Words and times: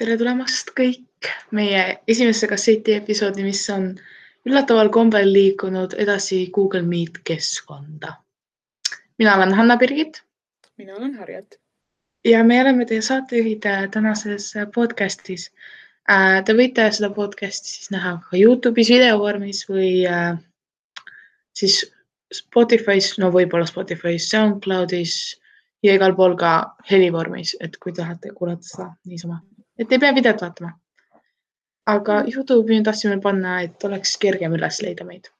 tere 0.00 0.16
tulemast 0.20 0.72
kõik 0.76 1.28
meie 1.56 1.82
esimesse 2.08 2.48
kasseti 2.50 2.96
episoodi, 2.98 3.44
mis 3.46 3.62
on 3.72 3.88
üllataval 4.46 4.90
kombel 4.92 5.30
liikunud 5.32 5.96
edasi 6.02 6.46
Google 6.52 6.84
Meet 6.84 7.22
keskkonda. 7.24 8.16
mina 9.18 9.36
olen 9.36 9.54
Hanna 9.54 9.76
Birgit. 9.76 10.22
mina 10.78 10.96
olen 10.96 11.14
Harriet. 11.14 11.60
ja 12.24 12.44
me 12.44 12.60
oleme 12.60 12.84
teie 12.84 13.02
saatejuhid 13.02 13.64
äh, 13.64 13.88
tänases 13.90 14.56
äh, 14.56 14.68
podcastis. 14.74 15.50
Äh, 16.10 16.44
te 16.44 16.52
võite 16.52 16.90
seda 16.92 17.10
podcasti 17.10 17.68
siis 17.68 17.90
näha 17.90 18.20
ka 18.30 18.36
Youtube'is 18.36 18.92
video 18.92 19.18
vormis 19.18 19.64
või 19.68 20.04
siis 21.56 21.80
Spotify's, 22.34 23.16
no 23.18 23.30
võib-olla 23.32 23.66
Spotify's, 23.66 24.28
SoundCloud'is 24.28 25.40
ja 25.82 25.94
igal 25.94 26.14
pool 26.14 26.36
ka 26.36 26.76
helivormis, 26.90 27.56
et 27.60 27.76
kui 27.80 27.92
tahate 27.92 28.34
kuulata 28.34 28.62
seda 28.62 28.90
niisama 29.06 29.40
et 29.78 29.92
ei 29.92 29.98
pea 29.98 30.14
videot 30.14 30.42
vaatama. 30.42 30.72
aga. 31.86 32.22
Youtube'i 32.34 32.82
tahtsime 32.82 33.20
panna, 33.20 33.60
et 33.62 33.84
oleks 33.84 34.16
kergem 34.18 34.56
üles 34.58 34.82
leida 34.82 35.04
meid. 35.04 35.30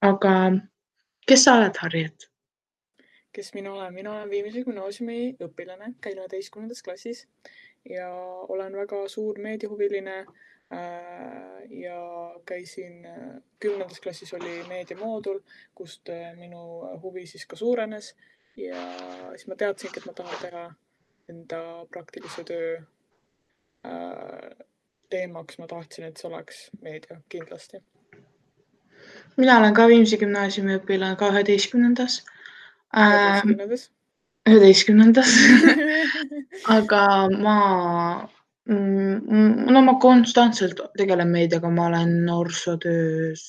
aga 0.00 0.34
kes 1.26 1.44
sa 1.44 1.56
oled, 1.58 1.76
Harriet? 1.84 2.28
kes 3.32 3.54
mina 3.54 3.72
olen, 3.72 3.94
mina 3.94 4.12
olen 4.12 4.30
Viimsi 4.30 4.64
gümnaasiumi 4.64 5.36
õpilane, 5.40 5.94
käin 6.04 6.18
üheteistkümnendas 6.18 6.82
klassis 6.84 7.26
ja 7.88 8.08
olen 8.48 8.76
väga 8.76 9.06
suur 9.08 9.38
meediahuviline 9.40 10.18
äh, 10.18 11.62
ja 11.70 11.96
käisin 12.46 13.06
äh, 13.06 13.30
kümnendas 13.60 14.00
klassis 14.00 14.34
oli 14.34 14.60
meediamoodul, 14.68 15.40
kust 15.74 16.12
äh, 16.12 16.34
minu 16.36 16.62
huvi 17.02 17.26
siis 17.26 17.46
ka 17.46 17.56
suurenes 17.56 18.14
ja 18.56 18.84
siis 19.36 19.48
ma 19.48 19.56
teadsingi, 19.56 20.02
et 20.02 20.06
ma 20.06 20.12
tahan 20.12 20.40
teha 20.42 20.66
enda 21.32 21.62
praktilise 21.90 22.44
töö 22.44 22.82
teemaks 25.12 25.58
ma 25.58 25.66
tahtsin, 25.68 26.06
et 26.08 26.20
see 26.20 26.28
oleks 26.28 26.68
meedia 26.82 27.18
kindlasti. 27.32 27.82
mina 29.36 29.58
olen 29.58 29.74
ka 29.74 29.88
Viimsi 29.88 30.18
gümnaasiumi 30.18 30.78
õpilane 30.78 31.18
ka 31.18 31.32
üheteistkümnendas. 31.32 32.20
Äh, 32.96 33.42
üheteistkümnendas 34.48 35.34
aga 36.76 37.02
ma 37.32 37.56
mm,, 38.68 39.66
no 39.72 39.82
ma 39.82 39.98
konstantselt 40.00 40.80
tegelen 40.98 41.28
meediaga, 41.34 41.70
ma 41.70 41.88
olen 41.90 42.16
noorsootöös 42.26 43.44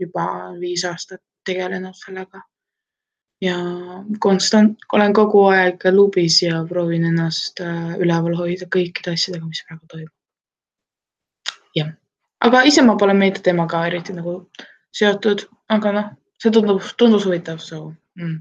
juba 0.00 0.26
viis 0.60 0.84
aastat 0.84 1.22
tegelenud 1.46 1.94
sellega 1.96 2.42
ja 3.40 3.56
konstant, 4.20 4.78
olen 4.92 5.12
kogu 5.16 5.44
aeg 5.52 5.84
lubis 5.92 6.40
ja 6.42 6.62
proovin 6.68 7.04
ennast 7.10 7.60
äh, 7.60 7.96
üleval 8.00 8.36
hoida 8.38 8.68
kõikide 8.72 9.12
asjadega, 9.12 9.44
mis 9.46 9.62
praegu 9.68 9.90
toimub. 9.92 10.12
jah, 11.76 11.92
aga 12.40 12.62
ise 12.68 12.84
ma 12.84 12.96
pole 12.96 13.14
meedia 13.14 13.42
teemaga 13.44 13.84
eriti 13.86 14.16
nagu 14.16 14.38
seotud, 14.96 15.44
aga 15.68 15.92
noh, 15.92 16.12
see 16.40 16.52
tundub, 16.52 16.80
tundus 16.96 17.26
huvitav, 17.28 17.60
so 17.60 17.90
mm.. 18.16 18.38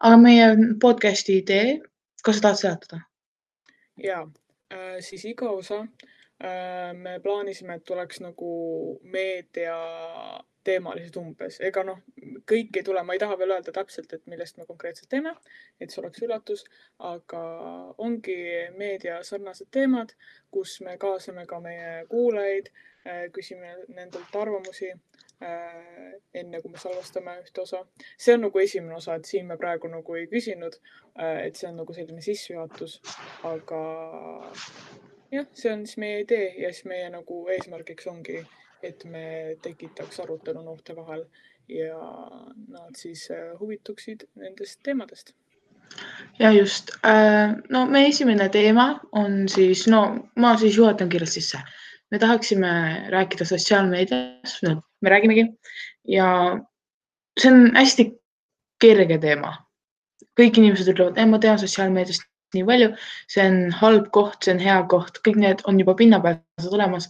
aga 0.00 0.18
meie 0.18 0.48
podcast'i 0.82 1.38
idee, 1.42 1.78
kas 2.24 2.40
sa 2.40 2.48
tahad 2.48 2.62
seletada? 2.62 3.04
ja 4.02 4.24
äh,, 4.74 4.98
siis 4.98 5.22
iga 5.30 5.52
osa 5.54 5.84
äh, 5.84 6.90
me 6.98 7.20
plaanisime, 7.22 7.78
et 7.78 7.86
tuleks 7.86 8.18
nagu 8.24 8.50
meedia 9.04 9.78
teemalised 10.64 11.16
umbes, 11.20 11.58
ega 11.64 11.84
noh, 11.86 12.00
kõik 12.50 12.78
ei 12.78 12.84
tule, 12.86 13.02
ma 13.04 13.16
ei 13.16 13.22
taha 13.22 13.36
veel 13.40 13.54
öelda 13.56 13.72
täpselt, 13.74 14.12
et 14.16 14.24
millest 14.30 14.58
me 14.58 14.66
konkreetselt 14.68 15.10
teeme, 15.12 15.34
et 15.80 15.92
see 15.92 16.00
oleks 16.02 16.22
üllatus, 16.24 16.64
aga 17.12 17.42
ongi 18.04 18.36
meedia 18.78 19.20
sarnased 19.26 19.70
teemad, 19.74 20.14
kus 20.54 20.78
me 20.86 20.96
kaasame 21.00 21.46
ka 21.50 21.60
meie 21.64 22.04
kuulajaid, 22.10 22.70
äh, 23.06 23.26
küsime 23.34 23.74
nendelt 23.88 24.36
arvamusi 24.40 24.90
äh, 24.90 26.18
enne 26.34 26.60
kui 26.62 26.72
me 26.72 26.80
salvestame 26.80 27.38
ühte 27.44 27.64
osa. 27.64 27.84
see 28.18 28.34
on 28.34 28.46
nagu 28.48 28.64
esimene 28.64 28.96
osa, 28.96 29.18
et 29.18 29.28
siin 29.28 29.46
me 29.46 29.58
praegu 29.60 29.90
nagu 29.92 30.18
ei 30.20 30.28
küsinud, 30.32 30.80
äh, 31.18 31.44
et 31.46 31.60
see 31.60 31.68
on 31.68 31.80
nagu 31.82 31.96
selline 31.96 32.24
sissejuhatus, 32.24 33.00
aga 33.52 33.84
jah, 35.34 35.48
see 35.52 35.72
on 35.72 35.86
siis 35.86 35.98
meie 36.00 36.20
idee 36.24 36.52
ja 36.62 36.72
siis 36.72 36.88
meie 36.90 37.08
nagu 37.12 37.44
eesmärgiks 37.56 38.06
ongi 38.12 38.44
et 38.84 39.04
me 39.04 39.56
tekitaks 39.62 40.20
arutelu 40.20 40.62
noorte 40.62 40.96
vahel 40.96 41.24
ja 41.68 42.00
nad 42.68 42.98
siis 42.98 43.28
äh, 43.32 43.54
huvituksid 43.60 44.26
nendest 44.40 44.80
teemadest. 44.82 45.32
ja 46.38 46.50
just, 46.52 46.90
äh, 47.06 47.54
no 47.70 47.86
meie 47.86 48.08
esimene 48.08 48.48
teema 48.48 49.00
on 49.12 49.48
siis, 49.48 49.86
no 49.86 50.30
ma 50.36 50.56
siis 50.56 50.76
juhatan 50.76 51.08
kiirelt 51.08 51.32
sisse. 51.32 51.58
me 52.10 52.18
tahaksime 52.18 52.70
rääkida 53.10 53.44
sotsiaalmeediast, 53.44 54.62
no 54.62 54.82
me 55.00 55.10
räägimegi 55.10 55.46
ja 56.08 56.58
see 57.40 57.52
on 57.52 57.76
hästi 57.76 58.10
kerge 58.80 59.18
teema. 59.18 59.56
kõik 60.40 60.58
inimesed 60.58 60.88
ütlevad, 60.90 61.20
ma 61.30 61.38
tean 61.38 61.58
sotsiaalmeediast 61.58 62.24
nii 62.54 62.64
palju, 62.66 62.94
see 63.30 63.44
on 63.46 63.60
halb 63.80 64.10
koht, 64.14 64.42
see 64.44 64.54
on 64.54 64.62
hea 64.62 64.80
koht, 64.90 65.20
kõik 65.26 65.38
need 65.42 65.62
on 65.70 65.78
juba 65.80 65.94
pinnapealsed 65.98 66.74
olemas 66.74 67.08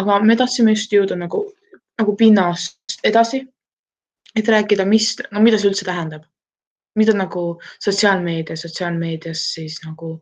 aga 0.00 0.18
me 0.24 0.36
tahtsime 0.36 0.74
just 0.76 0.92
jõuda 0.92 1.16
nagu, 1.18 1.44
nagu 2.00 2.14
pinnast 2.16 2.98
edasi, 3.04 3.42
et 4.36 4.48
rääkida, 4.48 4.86
mis, 4.88 5.14
no 5.32 5.42
mida 5.44 5.58
see 5.60 5.70
üldse 5.70 5.86
tähendab, 5.88 6.24
mida 6.98 7.14
nagu 7.16 7.44
sotsiaalmeedia, 7.82 8.56
sotsiaalmeedias 8.56 9.44
siis 9.56 9.80
nagu 9.84 10.14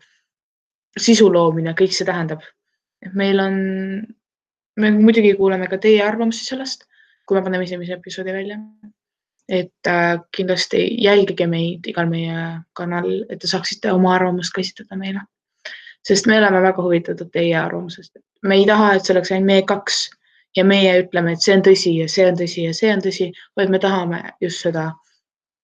sisu 0.98 1.30
loomine, 1.32 1.74
kõik 1.78 1.94
see 1.94 2.08
tähendab. 2.08 2.42
et 3.00 3.14
meil 3.16 3.40
on, 3.40 3.54
me 4.76 4.90
muidugi 4.92 5.34
kuuleme 5.38 5.68
ka 5.70 5.78
teie 5.78 6.02
arvamusi 6.04 6.44
sellest, 6.44 6.84
kui 7.26 7.38
me 7.38 7.44
paneme 7.44 7.64
esimese 7.64 7.94
episoodi 7.96 8.32
välja. 8.32 8.58
et 9.48 9.86
äh, 9.86 10.18
kindlasti 10.36 10.78
jälgige 11.02 11.46
meid 11.46 11.86
igal 11.90 12.06
meie 12.06 12.62
kanalil, 12.72 13.24
et 13.30 13.40
te 13.42 13.48
saaksite 13.50 13.90
oma 13.92 14.14
arvamust 14.14 14.54
ka 14.54 14.60
esitada 14.60 14.98
meile 14.98 15.24
sest 16.08 16.26
me 16.26 16.38
oleme 16.38 16.62
väga 16.62 16.82
huvitatud 16.82 17.30
teie 17.32 17.56
arvamusest. 17.56 18.16
me 18.42 18.54
ei 18.54 18.66
taha, 18.66 18.94
et 18.94 19.04
see 19.04 19.14
oleks 19.14 19.32
ainult 19.32 19.46
meie 19.46 19.62
kaks 19.62 20.10
ja 20.56 20.64
meie 20.64 20.94
ütleme, 21.02 21.32
et 21.32 21.44
see 21.44 21.54
on 21.56 21.62
tõsi 21.66 21.94
ja 21.98 22.08
see 22.08 22.26
on 22.26 22.38
tõsi 22.38 22.64
ja 22.66 22.74
see 22.74 22.92
on 22.94 23.02
tõsi, 23.04 23.30
vaid 23.56 23.70
me 23.70 23.78
tahame 23.78 24.22
just 24.40 24.64
seda 24.66 24.90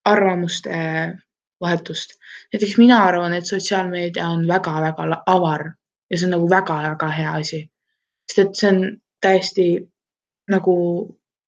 arvamuste 0.04 0.76
vahetust. 1.60 2.14
näiteks 2.52 2.78
mina 2.78 3.02
arvan, 3.04 3.32
et 3.32 3.46
sotsiaalmeedia 3.46 4.28
on 4.28 4.48
väga-väga 4.48 5.22
avar 5.26 5.72
ja 6.10 6.18
see 6.18 6.26
on 6.26 6.36
nagu 6.36 6.50
väga-väga 6.50 7.08
hea 7.18 7.32
asi, 7.32 7.62
sest 8.28 8.38
et 8.38 8.54
see 8.60 8.70
on 8.70 8.82
täiesti 9.20 9.68
nagu 10.50 10.76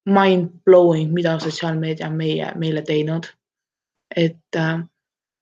mind 0.05 0.49
blowing, 0.65 1.13
mida 1.13 1.39
sotsiaalmeedia 1.39 2.07
on 2.07 2.17
meie, 2.17 2.51
meile 2.55 2.81
teinud. 2.81 3.25
et 4.15 4.55
äh, 4.57 4.79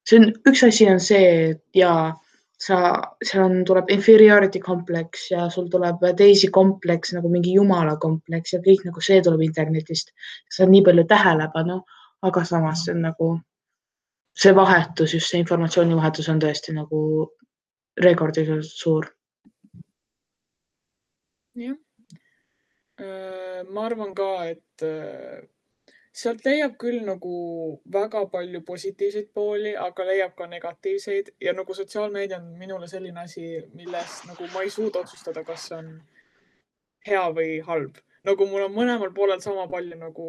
see 0.10 0.20
on, 0.20 0.32
üks 0.50 0.64
asi 0.68 0.90
on 0.92 1.00
see, 1.00 1.52
et 1.52 1.64
jaa 1.74 2.12
sa, 2.58 2.78
seal 3.24 3.44
on, 3.46 3.60
tuleb 3.66 3.92
inferiority 3.94 4.60
kompleks 4.64 5.28
ja 5.32 5.48
sul 5.54 5.68
tuleb 5.70 6.02
teisi 6.18 6.50
komplekse 6.54 7.18
nagu 7.18 7.30
mingi 7.30 7.54
jumala 7.54 7.98
kompleks 8.02 8.56
ja 8.56 8.62
kõik 8.66 8.86
nagu 8.88 9.04
see 9.04 9.22
tuleb 9.24 9.44
internetist. 9.46 10.14
saad 10.50 10.74
nii 10.74 10.84
palju 10.88 11.06
tähelepanu, 11.10 11.82
aga 12.26 12.44
samas 12.46 12.86
see 12.86 12.96
on 12.96 13.04
nagu 13.06 13.30
see 14.38 14.56
vahetus, 14.56 15.14
just 15.14 15.30
see 15.32 15.42
informatsioonivahetus 15.42 16.30
on 16.34 16.42
tõesti 16.42 16.74
nagu 16.74 17.02
rekordiliselt 18.02 18.66
suur. 18.66 19.12
jah, 21.58 21.78
äh, 23.02 23.62
ma 23.70 23.86
arvan 23.86 24.14
ka, 24.18 24.30
et 24.46 24.86
äh, 24.86 25.46
sealt 26.18 26.46
leiab 26.48 26.78
küll 26.82 27.04
nagu 27.06 27.38
väga 27.94 28.24
palju 28.34 28.64
positiivseid 28.66 29.30
pooli, 29.38 29.76
aga 29.78 30.06
leiab 30.10 30.34
ka 30.40 30.48
negatiivseid 30.50 31.34
ja 31.46 31.54
nagu 31.54 31.76
sotsiaalmeedia 31.78 32.40
on 32.42 32.52
minule 32.58 32.90
selline 32.90 33.22
asi, 33.22 33.46
millest 33.78 34.26
nagu 34.30 34.50
ma 34.54 34.66
ei 34.66 34.74
suuda 34.74 35.04
otsustada, 35.06 35.46
kas 35.46 35.70
see 35.70 35.78
on 35.78 35.92
hea 37.08 37.24
või 37.38 37.58
halb. 37.70 38.02
nagu 38.28 38.46
mul 38.50 38.66
on 38.66 38.74
mõlemal 38.74 39.14
poolel 39.16 39.40
sama 39.40 39.68
palju 39.72 39.96
nagu 40.02 40.28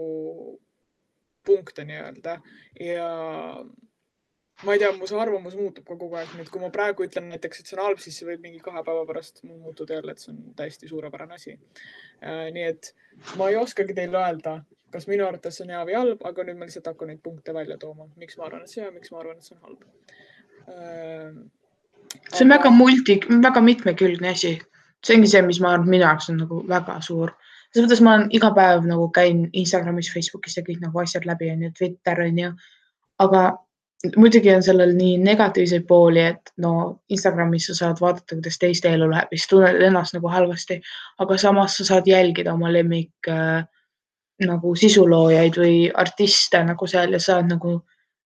punkte 1.48 1.84
nii-öelda 1.88 2.36
ja 2.84 3.08
ma 4.62 4.74
ei 4.74 4.80
tea, 4.82 4.92
mu 4.92 5.06
see 5.08 5.18
arvamus 5.18 5.56
muutub 5.58 5.86
ka 5.86 5.96
kogu 5.96 6.18
aeg, 6.18 6.30
nii 6.34 6.44
et 6.44 6.52
kui 6.52 6.62
ma 6.62 6.70
praegu 6.74 7.06
ütlen 7.06 7.30
näiteks, 7.32 7.60
et 7.60 7.70
see 7.70 7.78
on 7.78 7.84
halb, 7.86 8.00
siis 8.02 8.18
see 8.18 8.28
võib 8.28 8.44
mingi 8.44 8.60
kahe 8.62 8.82
päeva 8.86 9.04
pärast 9.08 9.40
muutuda 9.46 9.98
jälle, 9.98 10.14
et 10.14 10.22
see 10.22 10.34
on 10.34 10.40
täiesti 10.58 10.90
suurepärane 10.90 11.38
asi. 11.38 11.54
Äh, 12.20 12.48
nii 12.54 12.66
et 12.74 12.92
ma 13.40 13.48
ei 13.48 13.58
oskagi 13.60 13.96
teile 13.96 14.18
öelda, 14.20 14.58
kas 14.92 15.06
minu 15.10 15.26
arvates 15.26 15.60
on 15.64 15.70
hea 15.74 15.84
või 15.84 15.96
halb, 15.98 16.24
aga 16.24 16.44
nüüd 16.48 16.58
ma 16.58 16.68
lihtsalt 16.68 16.88
hakkan 16.90 17.12
neid 17.12 17.22
punkte 17.24 17.54
välja 17.54 17.76
tooma, 17.78 18.08
miks 18.16 18.38
ma 18.38 18.48
arvan, 18.48 18.64
et 18.64 18.72
see 18.72 18.82
hea, 18.84 18.90
miks 18.94 19.12
ma 19.12 19.22
arvan, 19.22 19.38
et 19.38 19.48
see 19.48 19.56
on 19.56 19.64
halb 19.68 19.84
see 22.32 22.44
on 22.44 22.52
aga... 22.52 22.56
väga 22.58 22.70
multi, 22.70 23.20
väga 23.42 23.60
mitmekülgne 23.60 24.32
asi. 24.32 24.56
see 25.04 25.16
ongi 25.16 25.30
see, 25.30 25.42
mis 25.46 25.60
ma 25.60 25.74
arvan, 25.74 25.88
minu 25.92 26.04
jaoks 26.04 26.32
on 26.32 26.42
nagu 26.42 26.64
väga 26.68 26.98
suur. 27.04 27.32
selles 27.72 27.86
mõttes 27.86 28.02
ma 28.04 28.16
olen 28.16 28.28
iga 28.34 28.50
päev 28.56 28.84
nagu 28.88 29.08
käin 29.14 29.46
Instagramis, 29.52 30.10
Facebookis 30.12 30.58
ja 30.58 30.66
kõik 30.66 30.82
nagu 30.84 31.00
asjad 31.04 31.26
läbi 31.28 31.50
onju, 31.54 31.72
Twitter 31.78 32.20
onju. 32.24 32.52
aga 33.24 33.42
muidugi 34.16 34.52
on 34.54 34.62
sellel 34.62 34.92
nii 34.94 35.16
negatiivseid 35.18 35.86
pooli, 35.86 36.22
et 36.32 36.52
no 36.64 37.00
Instagramis 37.10 37.66
sa 37.66 37.74
saad 37.74 38.00
vaadata, 38.00 38.36
kuidas 38.36 38.58
teiste 38.58 38.92
elu 38.94 39.08
läheb, 39.10 39.32
siis 39.34 39.48
tunned 39.50 39.82
ennast 39.82 40.14
nagu 40.14 40.30
halvasti, 40.30 40.78
aga 41.18 41.38
samas 41.38 41.76
sa 41.80 41.88
saad 41.88 42.06
jälgida 42.06 42.54
oma 42.54 42.70
lemmik 42.72 43.28
äh, 43.28 43.66
nagu 44.46 44.74
sisuloojaid 44.76 45.56
või 45.58 45.78
artiste 45.94 46.60
nagu 46.64 46.86
seal 46.86 47.12
ja 47.12 47.20
saad 47.22 47.48
nagu 47.50 47.80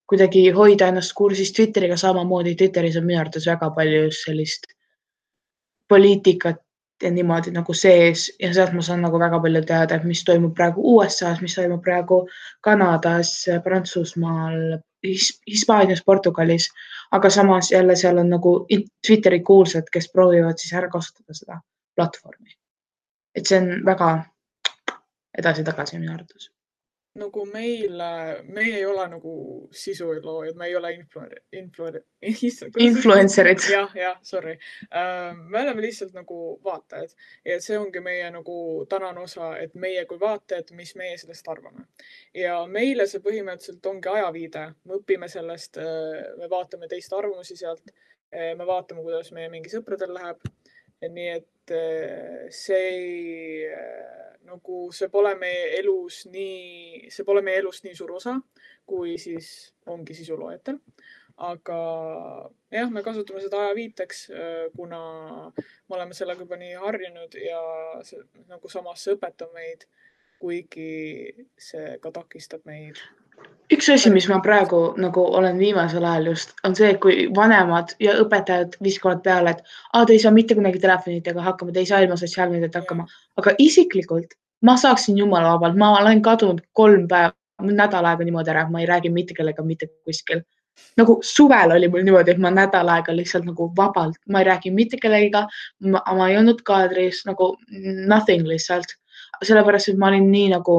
kuidagi 0.08 0.50
hoida 0.52 0.90
ennast 0.92 1.14
kursis 1.16 1.52
Twitteriga 1.56 1.96
samamoodi. 1.96 2.56
Twitteris 2.56 2.98
on 3.00 3.06
minu 3.06 3.20
arvates 3.20 3.46
väga 3.48 3.70
palju 3.76 4.04
just 4.04 4.26
sellist 4.26 4.68
poliitikat 5.88 6.60
ja 7.02 7.10
niimoodi 7.10 7.50
nagu 7.50 7.74
sees 7.74 8.28
ja 8.40 8.52
sealt 8.54 8.72
ma 8.76 8.82
saan 8.84 9.02
nagu 9.02 9.18
väga 9.18 9.40
palju 9.42 9.62
teada, 9.66 9.96
et 9.96 10.04
mis 10.04 10.22
toimub 10.24 10.54
praegu 10.54 10.84
USA-s, 10.94 11.40
mis 11.42 11.54
toimub 11.58 11.82
praegu 11.82 12.22
Kanadas, 12.60 13.32
Prantsusmaal, 13.64 14.78
Hispaanias, 15.50 16.02
Portugalis, 16.06 16.68
aga 17.10 17.30
samas 17.30 17.72
jälle 17.72 17.96
seal 17.96 18.18
on 18.22 18.30
nagu 18.30 18.54
Twitteri 19.06 19.40
kuulsad, 19.40 19.88
kes 19.92 20.10
proovivad 20.12 20.60
siis 20.60 20.74
ära 20.78 20.90
kasutada 20.90 21.34
seda 21.34 21.60
platvormi. 21.96 22.58
et 23.34 23.46
see 23.48 23.58
on 23.58 23.84
väga 23.84 24.08
edasi-tagasi 25.38 25.98
minu 25.98 26.14
arvates 26.14 26.50
nagu 27.14 27.44
meil, 27.44 28.00
meie 28.48 28.76
ei 28.78 28.84
ole 28.88 29.04
nagu 29.12 29.32
sisuloojad, 29.76 30.56
me 30.56 30.68
ei 30.70 30.76
ole 30.76 30.92
influ-, 30.96 31.26
influ-, 31.60 32.00
influencer'id. 32.80 33.66
jah, 33.72 33.92
jah, 33.96 34.16
sorry. 34.24 34.54
Ähm, 34.96 35.42
me 35.52 35.60
oleme 35.60 35.84
lihtsalt 35.84 36.14
nagu 36.16 36.38
vaatajad 36.64 37.12
ja 37.44 37.58
see 37.60 37.76
ongi 37.78 38.00
meie 38.00 38.30
nagu 38.32 38.56
tänane 38.88 39.20
osa, 39.26 39.52
et 39.60 39.74
meie 39.74 40.06
kui 40.08 40.20
vaatajad, 40.20 40.72
mis 40.78 40.94
meie 40.96 41.18
sellest 41.20 41.52
arvame. 41.52 41.84
ja 42.34 42.62
meile 42.66 43.06
see 43.06 43.20
põhimõtteliselt 43.24 43.92
ongi 43.92 44.12
ajaviide, 44.14 44.66
me 44.88 45.00
õpime 45.02 45.28
sellest, 45.28 45.76
äh, 45.76 46.32
me 46.40 46.48
vaatame 46.48 46.88
teiste 46.88 47.18
arvamusi 47.18 47.60
sealt, 47.60 47.92
äh, 48.32 48.54
me 48.56 48.64
vaatame, 48.64 49.04
kuidas 49.04 49.32
meie 49.36 49.52
mingi 49.52 49.72
sõpradel 49.72 50.16
läheb. 50.16 50.40
nii 51.02 51.28
et 51.28 51.76
äh, 51.76 52.48
see 52.48 52.84
ei 52.88 54.31
nagu 54.48 54.78
see 54.94 55.08
pole 55.12 55.34
meie 55.38 55.78
elus 55.78 56.24
nii, 56.32 57.08
see 57.12 57.26
pole 57.26 57.42
meie 57.44 57.62
elust 57.62 57.86
nii 57.86 57.96
suur 57.98 58.14
osa, 58.18 58.36
kui 58.88 59.16
siis 59.20 59.72
ongi 59.86 60.16
sisuloojatel. 60.18 60.80
aga 61.42 61.76
jah, 62.70 62.90
me 62.92 63.02
kasutame 63.02 63.40
seda 63.40 63.62
ajaviiteks, 63.64 64.18
äh, 64.36 64.66
kuna 64.76 65.00
me 65.56 65.96
oleme 65.96 66.14
sellega 66.14 66.44
juba 66.44 66.58
nii 66.60 66.74
harjunud 66.82 67.38
ja 67.40 67.62
see, 68.06 68.20
nagu 68.50 68.70
samas 68.70 69.04
see 69.04 69.16
õpetab 69.16 69.54
meid, 69.56 69.86
kuigi 70.42 71.32
see 71.56 71.96
ka 72.02 72.12
takistab 72.20 72.68
meid 72.68 73.00
üks 73.72 73.88
asi, 73.92 74.10
mis 74.12 74.26
ma 74.28 74.38
praegu 74.44 74.80
nagu 75.00 75.24
olen 75.38 75.58
viimasel 75.60 76.04
ajal 76.04 76.32
just, 76.32 76.54
on 76.66 76.74
see, 76.76 76.92
kui 77.02 77.26
vanemad 77.36 77.94
ja 78.02 78.14
õpetajad 78.20 78.76
viskavad 78.84 79.22
peale, 79.24 79.54
et 79.54 79.76
ah, 79.92 80.04
te 80.06 80.16
ei 80.16 80.22
saa 80.22 80.32
mitte 80.34 80.56
kunagi 80.58 80.80
telefonidega 80.82 81.44
hakkama, 81.46 81.72
te 81.72 81.84
ei 81.84 81.88
saa 81.88 82.02
ilma 82.04 82.18
sotsiaalmeediat 82.20 82.80
hakkama, 82.82 83.06
aga 83.40 83.54
isiklikult 83.62 84.36
ma 84.66 84.76
saaksin 84.80 85.18
jumala 85.18 85.54
vabalt, 85.56 85.78
ma 85.78 85.92
olen 86.00 86.20
kadunud 86.24 86.60
kolm 86.76 87.06
päeva, 87.10 87.32
nädal 87.62 88.08
aega 88.10 88.26
niimoodi 88.26 88.52
ära, 88.52 88.66
ma 88.70 88.82
ei 88.82 88.90
räägi 88.90 89.12
mitte 89.12 89.34
kellega 89.38 89.64
mitte 89.64 89.88
kuskil. 90.04 90.42
nagu 90.96 91.18
suvel 91.22 91.70
oli 91.74 91.88
mul 91.88 92.04
niimoodi, 92.04 92.32
et 92.32 92.38
ma 92.40 92.50
nädal 92.50 92.88
aega 92.88 93.12
lihtsalt 93.16 93.44
nagu 93.44 93.70
vabalt, 93.76 94.16
ma 94.28 94.40
ei 94.40 94.48
räägi 94.48 94.70
mitte 94.72 94.96
kellegiga, 95.00 95.46
ma 95.84 96.28
ei 96.28 96.36
olnud 96.36 96.62
kaadris 96.64 97.24
nagu 97.28 97.54
nothing 98.08 98.48
lihtsalt, 98.48 98.96
sellepärast 99.42 99.92
et 99.92 100.00
ma 100.00 100.08
olin 100.12 100.30
nii 100.32 100.48
nagu 100.54 100.78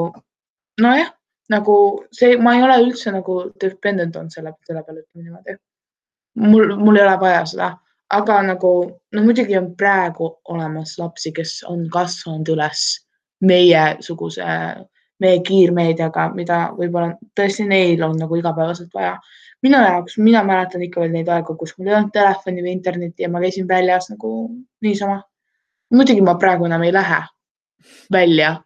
nojah 0.81 1.11
nagu 1.53 1.75
see, 2.11 2.37
ma 2.41 2.55
ei 2.57 2.65
ole 2.65 2.79
üldse 2.87 3.13
nagu 3.13 3.37
dependent 3.61 4.17
olnud 4.19 4.33
selle, 4.33 4.55
selle 4.67 4.83
peale, 4.83 5.05
ütleme 5.05 5.29
niimoodi. 5.29 5.57
mul, 6.41 6.75
mul 6.81 6.97
ei 6.97 7.05
ole 7.05 7.15
vaja 7.21 7.45
seda, 7.49 7.69
aga 8.13 8.39
nagu 8.49 8.73
no 9.13 9.23
muidugi 9.25 9.57
on 9.57 9.73
praegu 9.77 10.29
olemas 10.49 10.97
lapsi, 10.99 11.31
kes 11.35 11.61
on 11.69 11.85
kasvanud 11.93 12.49
üles 12.55 12.83
meiesuguse, 13.43 14.47
meie 15.23 15.39
kiirmeediaga, 15.45 16.29
mida 16.35 16.59
võib-olla 16.77 17.13
tõesti 17.37 17.65
neil 17.67 18.03
on 18.05 18.17
nagu 18.19 18.37
igapäevaselt 18.39 18.93
vaja. 18.93 19.17
minu 19.63 19.79
jaoks, 19.79 20.17
mina 20.17 20.41
mäletan 20.43 20.81
ikka 20.83 21.01
veel 21.01 21.13
neid 21.13 21.29
aegu, 21.31 21.55
kus 21.55 21.77
mul 21.77 21.87
ei 21.87 21.95
olnud 21.95 22.11
telefoni 22.13 22.63
või 22.65 22.73
internetti 22.75 23.23
ja 23.23 23.29
ma 23.31 23.39
käisin 23.39 23.67
väljas 23.67 24.09
nagu 24.11 24.33
niisama. 24.81 25.21
muidugi 25.93 26.21
ma 26.21 26.35
praegu 26.35 26.65
enam 26.65 26.83
ei 26.83 26.93
lähe 26.93 27.21
välja 28.11 28.57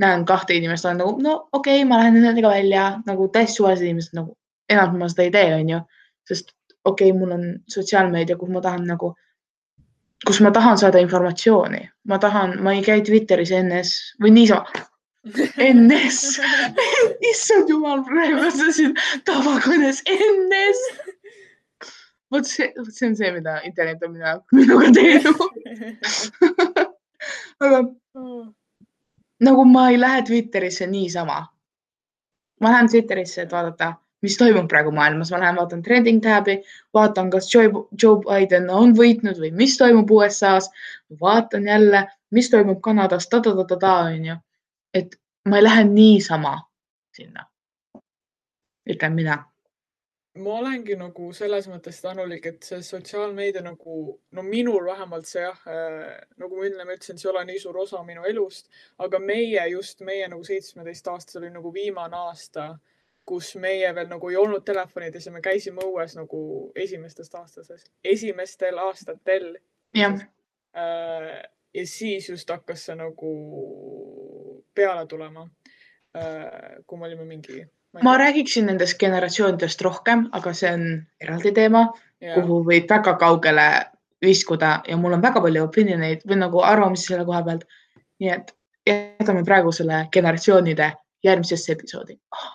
näen 0.00 0.24
kahte 0.24 0.54
inimest, 0.56 0.84
olen 0.84 1.00
nagu, 1.02 1.16
no 1.22 1.34
okei 1.52 1.80
okay,, 1.80 1.88
ma 1.88 1.98
lähen 2.00 2.16
nendega 2.22 2.48
välja. 2.48 2.84
Nagu 3.06 3.28
täiesti 3.28 3.60
suvalised 3.60 3.86
inimesed 3.86 4.16
nagu, 4.16 4.36
enam 4.72 4.98
ma 4.98 5.08
seda 5.12 5.26
ei 5.26 5.32
tee, 5.34 5.48
onju, 5.56 5.80
sest 6.28 6.54
okei 6.84 7.10
okay,, 7.10 7.18
mul 7.18 7.34
on 7.36 7.48
sotsiaalmeedia, 7.68 8.38
kuhu 8.40 8.52
ma 8.52 8.62
tahan 8.64 8.86
nagu, 8.88 9.12
kus 10.26 10.40
ma 10.44 10.52
tahan 10.56 10.78
saada 10.80 11.02
informatsiooni, 11.02 11.82
ma 12.08 12.18
tahan, 12.18 12.56
ma 12.64 12.74
ei 12.76 12.84
käi 12.86 13.02
Twitteris 13.06 13.52
NS 13.56 13.96
või 14.22 14.34
niisama. 14.38 14.86
NS, 15.60 16.40
issand 17.30 17.68
jumal, 17.68 18.00
praegu 18.06 18.38
mõtlesin 18.40 18.94
tavakõnes 19.28 20.00
NS. 20.08 20.80
vot 22.32 22.48
see, 22.48 22.70
vot 22.78 22.94
see 22.94 23.10
on 23.10 23.18
see, 23.18 23.32
mida 23.34 23.58
internet 23.68 24.06
on 24.06 24.14
minu, 24.14 24.32
minuga 24.54 24.88
teinud 24.96 25.40
aga 27.64 27.82
nagu 29.40 29.64
ma 29.64 29.88
ei 29.90 30.00
lähe 30.00 30.22
Twitterisse 30.22 30.86
niisama. 30.86 31.46
ma 32.60 32.70
lähen 32.72 32.90
Twitterisse, 32.90 33.42
et 33.42 33.52
vaadata, 33.52 33.94
mis 34.22 34.36
toimub 34.36 34.68
praegu 34.68 34.90
maailmas, 34.92 35.30
ma 35.30 35.40
lähen 35.40 35.56
vaatan 35.56 35.82
trending 35.82 36.20
tab'i, 36.22 36.58
vaatan, 36.94 37.30
kas 37.30 37.54
Joe, 37.54 37.70
Joe 38.02 38.20
Biden 38.20 38.70
on 38.70 38.92
võitnud 38.96 39.40
või 39.40 39.50
mis 39.52 39.78
toimub 39.78 40.10
USA-s. 40.10 40.70
vaatan 41.20 41.66
jälle, 41.66 42.06
mis 42.30 42.50
toimub 42.50 42.80
Kanadas 42.80 43.28
ta,, 43.28 43.40
ta-ta-ta-ta 43.40 43.94
onju. 43.98 44.36
et 44.94 45.16
ma 45.48 45.56
ei 45.56 45.62
lähe 45.62 45.84
niisama 45.84 46.58
sinna, 47.16 47.46
ütlen 48.90 49.14
mina 49.14 49.49
ma 50.38 50.52
olengi 50.60 50.94
nagu 50.98 51.30
selles 51.34 51.66
mõttes 51.70 51.98
tänulik, 52.04 52.44
et 52.46 52.66
see 52.66 52.82
sotsiaalmeedia 52.86 53.62
nagu, 53.66 53.96
no 54.36 54.44
minul 54.46 54.86
vähemalt 54.86 55.26
see 55.26 55.42
jah 55.42 55.64
äh,, 55.66 56.20
nagu 56.38 56.58
ma 56.58 56.68
enne 56.68 56.86
ütlesin, 56.86 57.18
see 57.18 57.26
ei 57.26 57.32
ole 57.32 57.42
nii 57.48 57.62
suur 57.62 57.80
osa 57.82 58.02
minu 58.06 58.22
elust, 58.28 58.70
aga 59.02 59.18
meie 59.18 59.64
just, 59.72 60.04
meie 60.06 60.28
nagu 60.30 60.46
seitsmeteistaastased 60.46 61.40
oli 61.42 61.50
nagu 61.54 61.72
viimane 61.74 62.16
aasta, 62.28 62.68
kus 63.26 63.52
meie 63.62 63.90
veel 63.94 64.06
nagu 64.10 64.30
ei 64.30 64.38
olnud 64.38 64.64
telefonides 64.66 65.26
ja 65.26 65.34
me 65.34 65.42
käisime 65.42 65.82
õues 65.86 66.14
nagu 66.18 66.42
esimestest 66.78 67.34
aastasest, 67.34 67.90
esimestel 68.04 68.78
aastatel. 68.86 69.56
jah 69.94 70.14
äh,. 70.14 71.42
ja 71.74 71.86
siis 71.86 72.30
just 72.30 72.50
hakkas 72.50 72.86
see 72.86 72.96
nagu 72.98 73.34
peale 74.74 75.06
tulema 75.10 75.48
äh,. 76.14 76.78
kui 76.86 76.98
me 76.98 77.10
olime 77.10 77.26
mingi 77.26 77.66
ma 78.02 78.18
räägiksin 78.18 78.66
nendest 78.66 78.98
generatsioonidest 78.98 79.82
rohkem, 79.82 80.28
aga 80.32 80.52
see 80.54 80.70
on 80.72 80.86
eraldi 81.20 81.52
teema, 81.56 81.86
kuhu 82.20 82.60
võib 82.68 82.88
väga 82.90 83.16
kaugele 83.18 83.66
viskuda 84.22 84.80
ja 84.88 84.96
mul 85.00 85.16
on 85.16 85.22
väga 85.22 85.40
palju 85.40 85.64
opinion 85.64 86.02
eid 86.04 86.24
või 86.28 86.40
nagu 86.42 86.62
arvamusi 86.66 87.10
selle 87.10 87.24
koha 87.24 87.42
pealt. 87.46 87.66
nii 88.20 88.30
et 88.30 88.54
jätame 88.86 89.44
praegu 89.44 89.72
selle 89.72 90.06
generatsioonide 90.12 90.92
järgmisesse 91.24 91.72
episoodi 91.72 92.18
oh. 92.36 92.48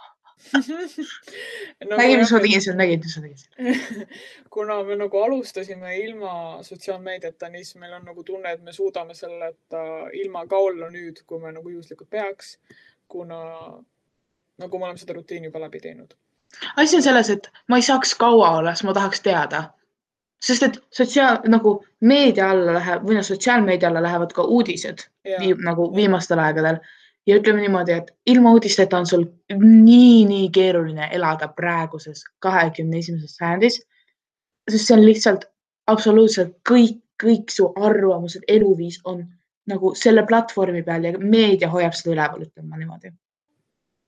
no, 1.89 1.98
nägin, 1.98 2.20
mis 2.20 2.32
ma 2.32 2.39
tegin 2.44 2.62
seal, 2.62 2.75
nägin, 2.77 3.01
mis 3.01 3.15
ma 3.18 3.24
tegin 3.24 3.39
seal. 3.42 4.06
kuna 4.56 4.77
me 4.86 4.96
nagu 5.00 5.24
alustasime 5.25 5.96
ilma 5.98 6.36
sotsiaalmeediata, 6.63 7.50
siis 7.58 7.75
meil 7.82 7.96
on 7.98 8.06
nagu 8.06 8.24
tunne, 8.24 8.54
et 8.54 8.62
me 8.63 8.74
suudame 8.74 9.18
selle, 9.18 9.50
et 9.50 9.77
ilma 10.22 10.46
ka 10.48 10.62
olla 10.68 10.92
nüüd, 10.94 11.24
kui 11.25 11.42
me 11.42 11.51
nagu 11.56 11.74
juhuslikult 11.74 12.10
peaks, 12.13 12.60
kuna 13.10 13.42
nagu 14.57 14.79
me 14.79 14.85
oleme 14.85 14.97
seda 14.97 15.13
rutiini 15.13 15.50
juba 15.50 15.59
läbi 15.59 15.79
teinud. 15.79 16.13
asi 16.77 16.95
on 16.95 17.03
selles, 17.03 17.29
et 17.29 17.50
ma 17.67 17.79
ei 17.79 17.88
saaks 17.88 18.15
kaua 18.15 18.51
olla, 18.57 18.74
sest 18.75 18.88
ma 18.88 18.93
tahaks 18.93 19.21
teada. 19.21 19.63
sest 20.41 20.63
et 20.63 20.77
sotsiaal 20.91 21.39
nagu 21.50 21.71
meedia 22.01 22.50
alla 22.50 22.74
läheb 22.75 23.07
või 23.07 23.17
noh, 23.17 23.25
sotsiaalmeedia 23.25 23.89
alla 23.89 24.03
lähevad 24.03 24.33
ka 24.33 24.43
uudised 24.43 25.07
viim, 25.39 25.63
nagu 25.65 25.88
viimastel 25.95 26.39
aegadel 26.39 26.77
ja 27.25 27.39
ütleme 27.39 27.62
niimoodi, 27.62 27.91
et 27.91 28.12
ilma 28.25 28.51
uudisteta 28.53 28.97
on 28.97 29.07
sul 29.09 29.25
nii, 29.63 30.25
nii 30.29 30.50
keeruline 30.53 31.09
elada 31.12 31.47
praeguses 31.47 32.24
kahekümne 32.39 33.00
esimeses 33.00 33.38
sajandis. 33.39 33.81
sest 34.69 34.88
see 34.88 34.97
on 34.97 35.05
lihtsalt 35.05 35.50
absoluutselt 35.88 36.55
kõik, 36.69 37.01
kõik 37.24 37.51
su 37.51 37.71
arvamused, 37.75 38.43
eluviis 38.47 39.01
on 39.03 39.25
nagu 39.67 39.95
selle 39.95 40.25
platvormi 40.27 40.83
peal 40.83 41.03
ja 41.03 41.17
meedia 41.17 41.69
hoiab 41.69 41.93
seda 41.97 42.13
üleval, 42.13 42.45
ütlen 42.47 42.69
ma 42.69 42.77
niimoodi 42.77 43.12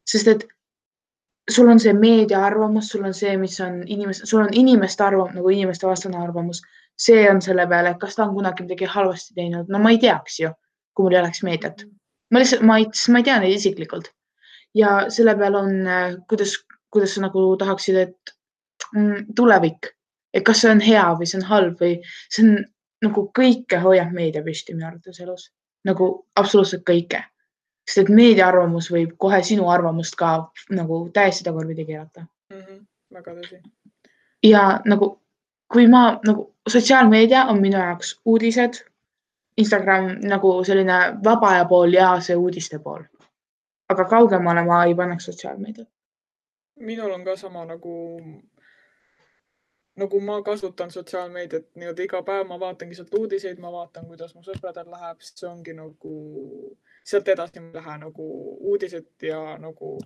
sest 0.08 0.28
et 0.34 0.48
sul 1.52 1.70
on 1.72 1.80
see 1.80 1.94
meedia 1.94 2.42
arvamus, 2.46 2.90
sul 2.92 3.06
on 3.08 3.14
see, 3.16 3.38
mis 3.38 3.60
on 3.64 3.82
inimeste, 3.86 4.26
sul 4.28 4.44
on 4.44 4.54
inimeste 4.54 5.04
arvamus 5.04 5.36
nagu 5.36 5.54
inimeste 5.54 5.88
vastane 5.88 6.20
arvamus. 6.20 6.62
see 6.98 7.28
on 7.30 7.42
selle 7.42 7.68
peale, 7.70 7.92
et 7.94 8.00
kas 8.02 8.16
ta 8.18 8.24
on 8.26 8.34
kunagi 8.34 8.64
midagi 8.66 8.88
halvasti 8.90 9.36
teinud, 9.38 9.68
no 9.70 9.80
ma 9.80 9.92
ei 9.94 10.00
teaks 10.02 10.40
ju, 10.40 10.50
kui 10.98 11.06
mul 11.06 11.14
ei 11.14 11.20
oleks 11.20 11.44
meediat. 11.46 11.84
ma 12.32 12.40
lihtsalt, 12.42 12.64
ma 12.66 12.78
ei, 12.82 12.88
ma 13.14 13.20
ei 13.22 13.28
tea 13.28 13.40
neid 13.40 13.54
isiklikult 13.54 14.10
ja 14.78 14.96
selle 15.14 15.36
peal 15.38 15.56
on, 15.56 15.70
kuidas, 16.30 16.56
kuidas 16.94 17.16
sa 17.16 17.24
nagu 17.26 17.44
tahaksid, 17.60 18.00
et 18.02 18.34
mm, 18.96 19.30
tulevik, 19.36 19.92
et 20.34 20.46
kas 20.46 20.64
see 20.64 20.72
on 20.72 20.84
hea 20.84 21.06
või 21.20 21.30
see 21.30 21.40
on 21.42 21.48
halb 21.52 21.82
või 21.82 21.94
see 22.34 22.46
on 22.46 22.58
nagu 23.06 23.28
kõike 23.38 23.80
hoiab 23.82 24.14
meedia 24.16 24.44
püsti 24.46 24.76
minu 24.76 24.90
arvates 24.90 25.22
elus, 25.24 25.50
nagu 25.88 26.10
absoluutselt 26.36 26.86
kõike. 26.88 27.24
Sest 27.88 28.04
et 28.04 28.10
meedia 28.10 28.48
arvamus 28.48 28.90
võib 28.92 29.16
kohe 29.18 29.40
sinu 29.44 29.70
arvamust 29.72 30.16
ka 30.20 30.32
nagu 30.76 31.00
täiesti 31.14 31.46
tagurpidi 31.48 31.86
keerata 31.86 32.26
mm. 32.26 32.62
-hmm. 32.62 32.86
väga 33.14 33.36
tõsi. 33.40 33.62
ja 34.44 34.82
nagu, 34.86 35.22
kui 35.74 35.88
ma 35.88 36.20
nagu 36.28 36.54
sotsiaalmeedia 36.70 37.46
on 37.46 37.62
minu 37.62 37.78
jaoks 37.78 38.20
uudised, 38.26 38.84
Instagram 39.58 40.10
nagu 40.22 40.64
selline 40.64 40.98
vaba 41.24 41.54
ja 41.92 42.20
see 42.22 42.36
uudiste 42.36 42.80
pool. 42.80 43.04
aga 43.90 44.06
kaugemale 44.06 44.66
ma 44.66 44.84
ei 44.86 44.96
paneks 44.96 45.26
sotsiaalmeediat. 45.26 45.88
minul 46.80 47.12
on 47.12 47.24
ka 47.26 47.36
sama 47.36 47.66
nagu 47.66 47.96
nagu 49.98 50.20
ma 50.20 50.42
kasutan 50.42 50.92
sotsiaalmeediat 50.92 51.66
nii-öelda 51.76 52.04
iga 52.04 52.22
päev, 52.24 52.48
ma 52.48 52.60
vaatangi 52.60 52.96
sealt 52.96 53.14
uudiseid, 53.14 53.58
ma 53.60 53.72
vaatan, 53.72 54.06
kuidas 54.06 54.36
mu 54.36 54.44
sõpradel 54.46 54.92
läheb, 54.94 55.22
sest 55.22 55.42
see 55.42 55.50
ongi 55.50 55.74
nagu, 55.74 56.14
sealt 57.08 57.28
edasi 57.34 57.64
ma 57.64 57.72
ei 57.72 57.80
lähe 57.80 57.98
nagu 58.04 58.30
uudised 58.72 59.28
ja 59.28 59.42
nagu 59.62 59.98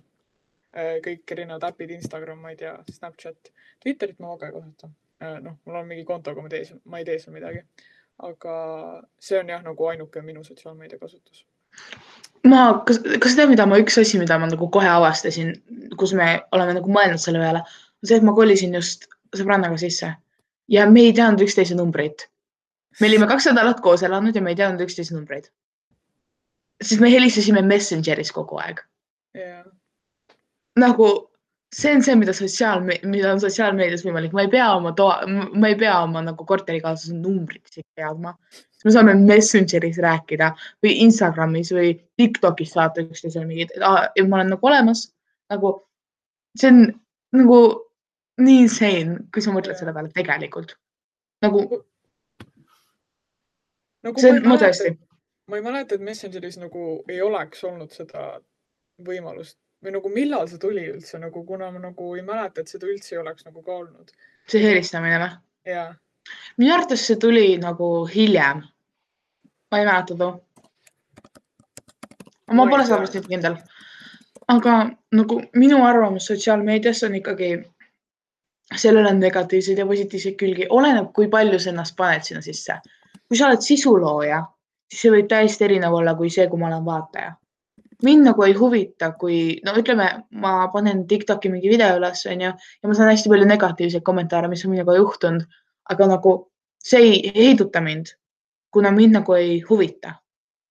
äh, 0.76 0.98
kõik 1.04 1.34
erinevad 1.34 1.66
äpid, 1.70 1.94
Instagram, 1.98 2.42
ma 2.44 2.52
ei 2.52 2.60
tea, 2.60 2.76
Snapchat, 2.90 3.52
Twitterit 3.82 4.20
ma 4.22 4.34
väga 4.34 4.50
ei 4.50 4.58
kasuta 4.58 4.90
äh,. 5.22 5.40
noh, 5.42 5.58
mul 5.64 5.80
on 5.82 5.88
mingi 5.88 6.06
konto, 6.08 6.34
aga 6.34 6.44
ma 6.44 6.52
ei 6.52 6.56
tee, 6.56 6.80
ma 6.84 7.02
ei 7.02 7.08
tee 7.08 7.18
seal 7.22 7.34
midagi. 7.36 7.64
aga 8.22 8.54
see 9.18 9.40
on 9.40 9.48
jah, 9.50 9.62
nagu 9.64 9.88
ainuke 9.90 10.22
minu 10.22 10.44
sotsiaalmeedia 10.46 11.00
kasutus 11.00 11.44
ma, 12.46 12.64
kas, 12.86 13.00
kas 13.22 13.36
tead, 13.38 13.50
mida 13.50 13.66
ma, 13.66 13.78
üks 13.82 13.98
asi, 14.00 14.18
mida 14.20 14.38
ma 14.38 14.48
nagu 14.50 14.68
kohe 14.74 14.88
avastasin, 14.88 15.54
kus 15.98 16.12
me 16.18 16.34
oleme 16.54 16.76
nagu 16.78 16.92
mõelnud 16.92 17.22
selle 17.22 17.40
peale, 17.42 17.62
on 18.02 18.10
see, 18.10 18.18
et 18.18 18.26
ma 18.26 18.34
kolisin 18.36 18.76
just 18.78 19.08
sõbrannaga 19.36 19.78
sisse 19.80 20.12
ja 20.72 20.86
me 20.90 21.06
ei 21.08 21.16
teadnud 21.16 21.44
üksteise 21.46 21.76
numbreid. 21.78 22.26
me 23.00 23.08
olime 23.08 23.26
kaks 23.26 23.48
nädalat 23.48 23.80
koos 23.80 24.02
elanud 24.02 24.36
ja 24.36 24.42
me 24.42 24.52
ei 24.52 24.58
teadnud 24.58 24.84
üksteise 24.84 25.14
numbreid. 25.14 25.48
Siis 26.82 27.00
me 27.00 27.10
helistasime 27.12 27.62
Messengeris 27.66 28.32
kogu 28.34 28.58
aeg 28.62 28.82
yeah.. 29.38 29.62
nagu 30.78 31.10
see 31.72 31.94
on 31.94 32.02
see, 32.04 32.16
mida 32.20 32.34
sotsiaal, 32.36 32.82
mida 32.84 33.30
on 33.32 33.40
sotsiaalmeedias 33.40 34.04
võimalik, 34.04 34.34
ma 34.36 34.44
ei 34.44 34.50
pea 34.52 34.66
oma 34.76 34.92
toa, 34.96 35.22
ma 35.26 35.70
ei 35.70 35.78
pea 35.80 35.94
oma 36.04 36.20
nagu 36.24 36.44
korterikaaslase 36.48 37.16
numbrit 37.16 37.64
isegi 37.70 37.88
teadma. 37.96 38.34
me 38.84 38.92
saame 38.92 39.14
Messengeris 39.14 40.00
rääkida 40.02 40.50
või 40.84 40.96
Instagramis 41.06 41.70
või 41.72 41.94
Tiktokis 42.18 42.74
saata 42.74 43.04
üksteisele 43.06 43.46
mingid, 43.46 43.72
et 43.72 44.28
ma 44.28 44.40
olen 44.40 44.52
nagu 44.56 44.68
olemas, 44.68 45.06
nagu 45.52 45.74
see 46.58 46.72
on 46.72 46.84
nagu 47.38 47.58
nii 48.42 48.64
insane, 48.66 49.20
kui 49.32 49.44
sa 49.44 49.54
mõtled 49.54 49.78
selle 49.78 49.94
peale 49.96 50.12
tegelikult 50.12 50.76
nagu. 51.42 51.62
nagu 54.02 54.22
see 54.22 54.34
on, 54.34 54.42
ma 54.48 54.58
tõesti. 54.60 54.94
Ma 55.48 55.58
ei 55.58 55.62
mäleta, 55.62 55.94
et 55.94 56.00
Messengeris 56.00 56.58
nagu 56.58 57.02
ei 57.08 57.20
oleks 57.22 57.64
olnud 57.64 57.92
seda 57.94 58.40
võimalust 59.06 59.58
või 59.82 59.96
nagu 59.96 60.12
millal 60.12 60.46
see 60.48 60.60
tuli 60.62 60.84
üldse 60.92 61.18
nagu, 61.18 61.42
kuna 61.46 61.70
ma 61.74 61.82
nagu 61.82 62.12
ei 62.16 62.22
mäleta, 62.26 62.62
et 62.62 62.70
seda 62.70 62.86
üldse 62.86 63.16
ei 63.16 63.20
oleks 63.22 63.46
nagu 63.48 63.62
ka 63.62 63.74
olnud. 63.80 64.12
see 64.48 64.62
helistamine 64.62 65.18
või? 65.22 65.32
jaa. 65.72 65.88
minu 66.58 66.74
arvates 66.74 67.06
see 67.06 67.18
tuli 67.18 67.58
nagu 67.58 67.90
hiljem. 68.14 68.62
ma 69.70 69.82
ei 69.82 69.86
mäleta 69.88 70.16
too. 70.16 70.32
ma 72.52 72.68
pole 72.70 72.86
sada 72.86 73.02
protsenti 73.02 73.34
kindel. 73.34 73.58
aga 74.48 74.78
nagu 75.18 75.42
minu 75.54 75.84
arvamus 75.86 76.26
sotsiaalmeedias 76.30 77.02
on 77.08 77.18
ikkagi 77.18 77.52
sellel 78.76 79.06
on 79.06 79.20
negatiivseid 79.20 79.78
ja 79.78 79.86
positiivseid 79.86 80.36
külgi, 80.40 80.66
oleneb, 80.70 81.10
kui 81.14 81.28
palju 81.28 81.58
sa 81.60 81.70
ennast 81.70 81.96
paned 81.96 82.24
sinna 82.24 82.42
sisse. 82.42 82.78
kui 83.28 83.36
sa 83.38 83.48
oled 83.48 83.64
sisulooja, 83.64 84.42
siis 84.92 85.06
see 85.06 85.12
võib 85.14 85.30
täiesti 85.30 85.64
erinev 85.64 85.96
olla 85.96 86.12
kui 86.18 86.30
see, 86.30 86.44
kui 86.50 86.60
ma 86.60 86.68
olen 86.68 86.84
vaataja. 86.84 87.36
mind 88.02 88.26
nagu 88.26 88.42
ei 88.42 88.52
huvita, 88.58 89.12
kui 89.14 89.60
no 89.64 89.72
ütleme, 89.78 90.08
ma 90.44 90.52
panen 90.72 91.04
Tiktoki 91.06 91.48
mingi 91.48 91.70
video 91.70 91.94
üles, 92.00 92.24
onju, 92.26 92.48
ja 92.82 92.88
ma 92.88 92.96
saan 92.98 93.12
hästi 93.12 93.30
palju 93.30 93.46
negatiivseid 93.46 94.02
kommentaare, 94.02 94.48
mis 94.50 94.64
on 94.66 94.72
minuga 94.74 94.96
juhtunud, 94.96 95.44
aga 95.94 96.08
nagu 96.10 96.32
see 96.82 97.04
ei 97.06 97.32
heiduta 97.36 97.80
mind, 97.80 98.10
kuna 98.74 98.90
mind 98.90 99.20
nagu 99.20 99.36
ei 99.38 99.60
huvita 99.68 100.16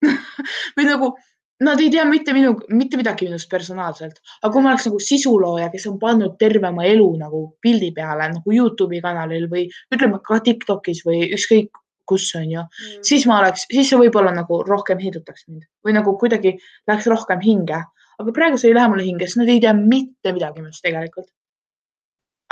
või 0.76 0.90
nagu 0.90 1.14
Nad 1.62 1.78
ei 1.78 1.92
tea 1.94 2.02
mitte 2.10 2.34
minu, 2.34 2.56
mitte 2.74 2.98
midagi 2.98 3.28
minust 3.28 3.46
personaalselt, 3.50 4.16
aga 4.42 4.50
kui 4.50 4.64
ma 4.66 4.72
oleks 4.72 4.88
nagu 4.88 4.98
sisulooja, 5.06 5.68
kes 5.70 5.84
on 5.92 6.00
pannud 6.02 6.34
terve 6.42 6.66
oma 6.72 6.88
elu 6.90 7.06
nagu 7.20 7.42
pildi 7.62 7.92
peale 7.94 8.32
nagu 8.32 8.56
Youtube'i 8.56 9.02
kanalil 9.04 9.46
või 9.52 9.68
ütleme 9.94 10.18
ka 10.26 10.40
Tiktokis 10.42 11.04
või 11.06 11.28
ükskõik 11.38 11.70
kus 12.06 12.30
on 12.36 12.48
ju 12.52 12.62
mm., 12.62 13.02
siis 13.08 13.26
ma 13.30 13.40
oleks, 13.40 13.66
siis 13.72 13.90
see 13.90 14.00
võib-olla 14.00 14.34
nagu 14.36 14.62
rohkem 14.68 15.02
heidutaks 15.02 15.48
mind 15.48 15.68
või 15.86 15.96
nagu 15.98 16.16
kuidagi 16.20 16.56
läheks 16.90 17.10
rohkem 17.12 17.44
hinge, 17.44 17.84
aga 18.20 18.34
praegu 18.36 18.60
see 18.62 18.72
ei 18.72 18.78
lähe 18.78 18.90
mulle 18.92 19.06
hinge, 19.08 19.28
sest 19.28 19.42
nad 19.42 19.52
ei 19.52 19.62
tea 19.64 19.74
mitte 19.78 20.34
midagi 20.36 20.62
minust 20.62 20.84
tegelikult. 20.86 21.30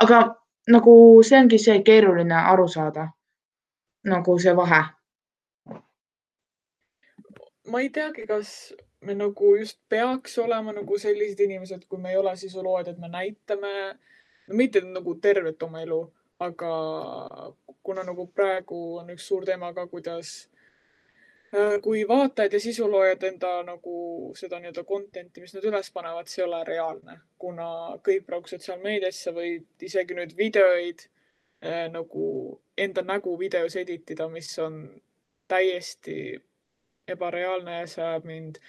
aga 0.01 0.21
nagu 0.69 0.93
see 1.25 1.39
ongi 1.39 1.59
see 1.59 1.81
keeruline 1.85 2.35
aru 2.53 2.67
saada, 2.67 3.09
nagu 4.05 4.37
see 4.39 4.55
vahe. 4.55 4.83
ma 7.69 7.81
ei 7.81 7.89
teagi, 7.93 8.25
kas 8.27 8.73
me 9.05 9.13
nagu 9.13 9.55
just 9.57 9.77
peaks 9.89 10.37
olema 10.37 10.73
nagu 10.73 10.97
sellised 10.99 11.39
inimesed, 11.45 11.85
kui 11.89 11.99
me 12.01 12.11
ei 12.11 12.17
ole 12.17 12.35
sisuloojad, 12.37 12.87
et 12.87 12.97
me 12.99 13.07
näitame, 13.07 13.73
no 14.47 14.55
mitte 14.55 14.81
nagu 14.81 15.15
tervet 15.21 15.63
oma 15.63 15.83
elu, 15.85 15.99
aga 16.39 16.71
kuna 17.83 18.03
nagu 18.07 18.27
praegu 18.35 18.79
on 19.01 19.11
üks 19.13 19.27
suur 19.27 19.45
teema 19.45 19.73
ka, 19.75 19.85
kuidas 19.91 20.31
äh, 21.53 21.77
kui 21.83 22.05
vaatajad 22.07 22.55
ja 22.55 22.61
sisuloojad 22.63 23.23
enda 23.31 23.53
nagu 23.67 23.95
seda 24.39 24.59
nii-öelda 24.59 24.85
content'i, 24.87 25.43
mis 25.43 25.55
nad 25.55 25.67
üles 25.71 25.91
panevad, 25.95 26.31
see 26.31 26.43
ei 26.43 26.47
ole 26.47 26.63
reaalne, 26.67 27.19
kuna 27.37 27.69
kõik 28.05 28.27
praegu 28.27 28.51
sotsiaalmeediasse 28.51 29.35
võid 29.35 29.87
isegi 29.89 30.17
nüüd 30.17 30.35
videoid 30.39 31.05
äh, 31.05 31.87
nagu 31.91 32.27
enda 32.77 33.03
nägu 33.03 33.35
videos 33.39 33.75
edit 33.79 34.15
ida, 34.15 34.29
mis 34.31 34.53
on 34.63 34.85
täiesti 35.49 36.37
ebareaalne 37.09 37.81
ja 37.81 37.89
see 37.89 38.05
ajab 38.05 38.27
mind 38.29 38.61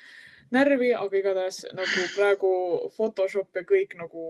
närvi, 0.55 0.91
aga 0.97 1.19
igatahes 1.19 1.63
nagu 1.77 2.05
praegu 2.15 2.53
Photoshop 2.97 3.57
ja 3.57 3.65
kõik 3.67 3.97
nagu 3.99 4.25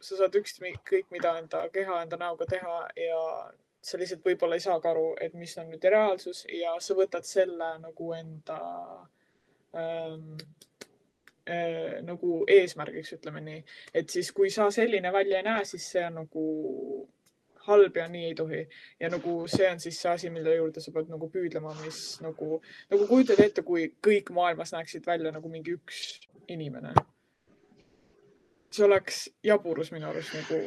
sa 0.00 0.18
saad 0.20 0.36
ükskõik 0.40 1.10
mida 1.14 1.36
enda 1.40 1.66
keha, 1.74 2.02
enda 2.04 2.18
näoga 2.20 2.48
teha 2.50 2.78
ja 2.98 3.20
sa 3.82 3.98
lihtsalt 3.98 4.22
võib-olla 4.26 4.56
ei 4.58 4.62
saagi 4.62 4.88
aru, 4.88 5.06
et 5.20 5.34
mis 5.34 5.56
on 5.58 5.72
nüüd 5.72 5.84
reaalsus 5.90 6.44
ja 6.54 6.76
sa 6.80 6.94
võtad 6.98 7.26
selle 7.26 7.72
nagu 7.82 8.12
enda 8.14 8.58
ähm, 9.74 10.36
äh, 11.48 11.98
nagu 12.06 12.42
eesmärgiks, 12.46 13.16
ütleme 13.18 13.42
nii, 13.42 13.64
et 13.94 14.12
siis, 14.12 14.30
kui 14.36 14.52
sa 14.54 14.68
selline 14.70 15.12
välja 15.12 15.40
ei 15.40 15.48
näe, 15.48 15.64
siis 15.66 15.88
see 15.96 16.04
on 16.06 16.20
nagu 16.22 16.46
halb 17.66 17.96
ja 17.96 18.08
nii 18.08 18.24
ei 18.30 18.34
tohi. 18.34 18.66
ja 19.00 19.10
nagu 19.12 19.36
see 19.48 19.70
on 19.70 19.80
siis 19.80 20.00
see 20.02 20.10
asi, 20.10 20.30
mille 20.30 20.54
juurde 20.56 20.80
sa 20.80 20.92
pead 20.94 21.10
nagu 21.12 21.28
püüdlema, 21.30 21.74
mis 21.84 22.02
nagu, 22.24 22.60
nagu 22.90 23.08
kujutad 23.10 23.40
ette, 23.44 23.64
kui 23.66 23.88
kõik 24.06 24.32
maailmas 24.34 24.74
näeksid 24.74 25.06
välja 25.06 25.32
nagu 25.34 25.48
mingi 25.52 25.76
üks 25.78 26.04
inimene. 26.48 26.94
see 28.72 28.84
oleks 28.86 29.16
jaburus 29.44 29.90
minu 29.92 30.06
arust 30.08 30.32
nagu, 30.32 30.58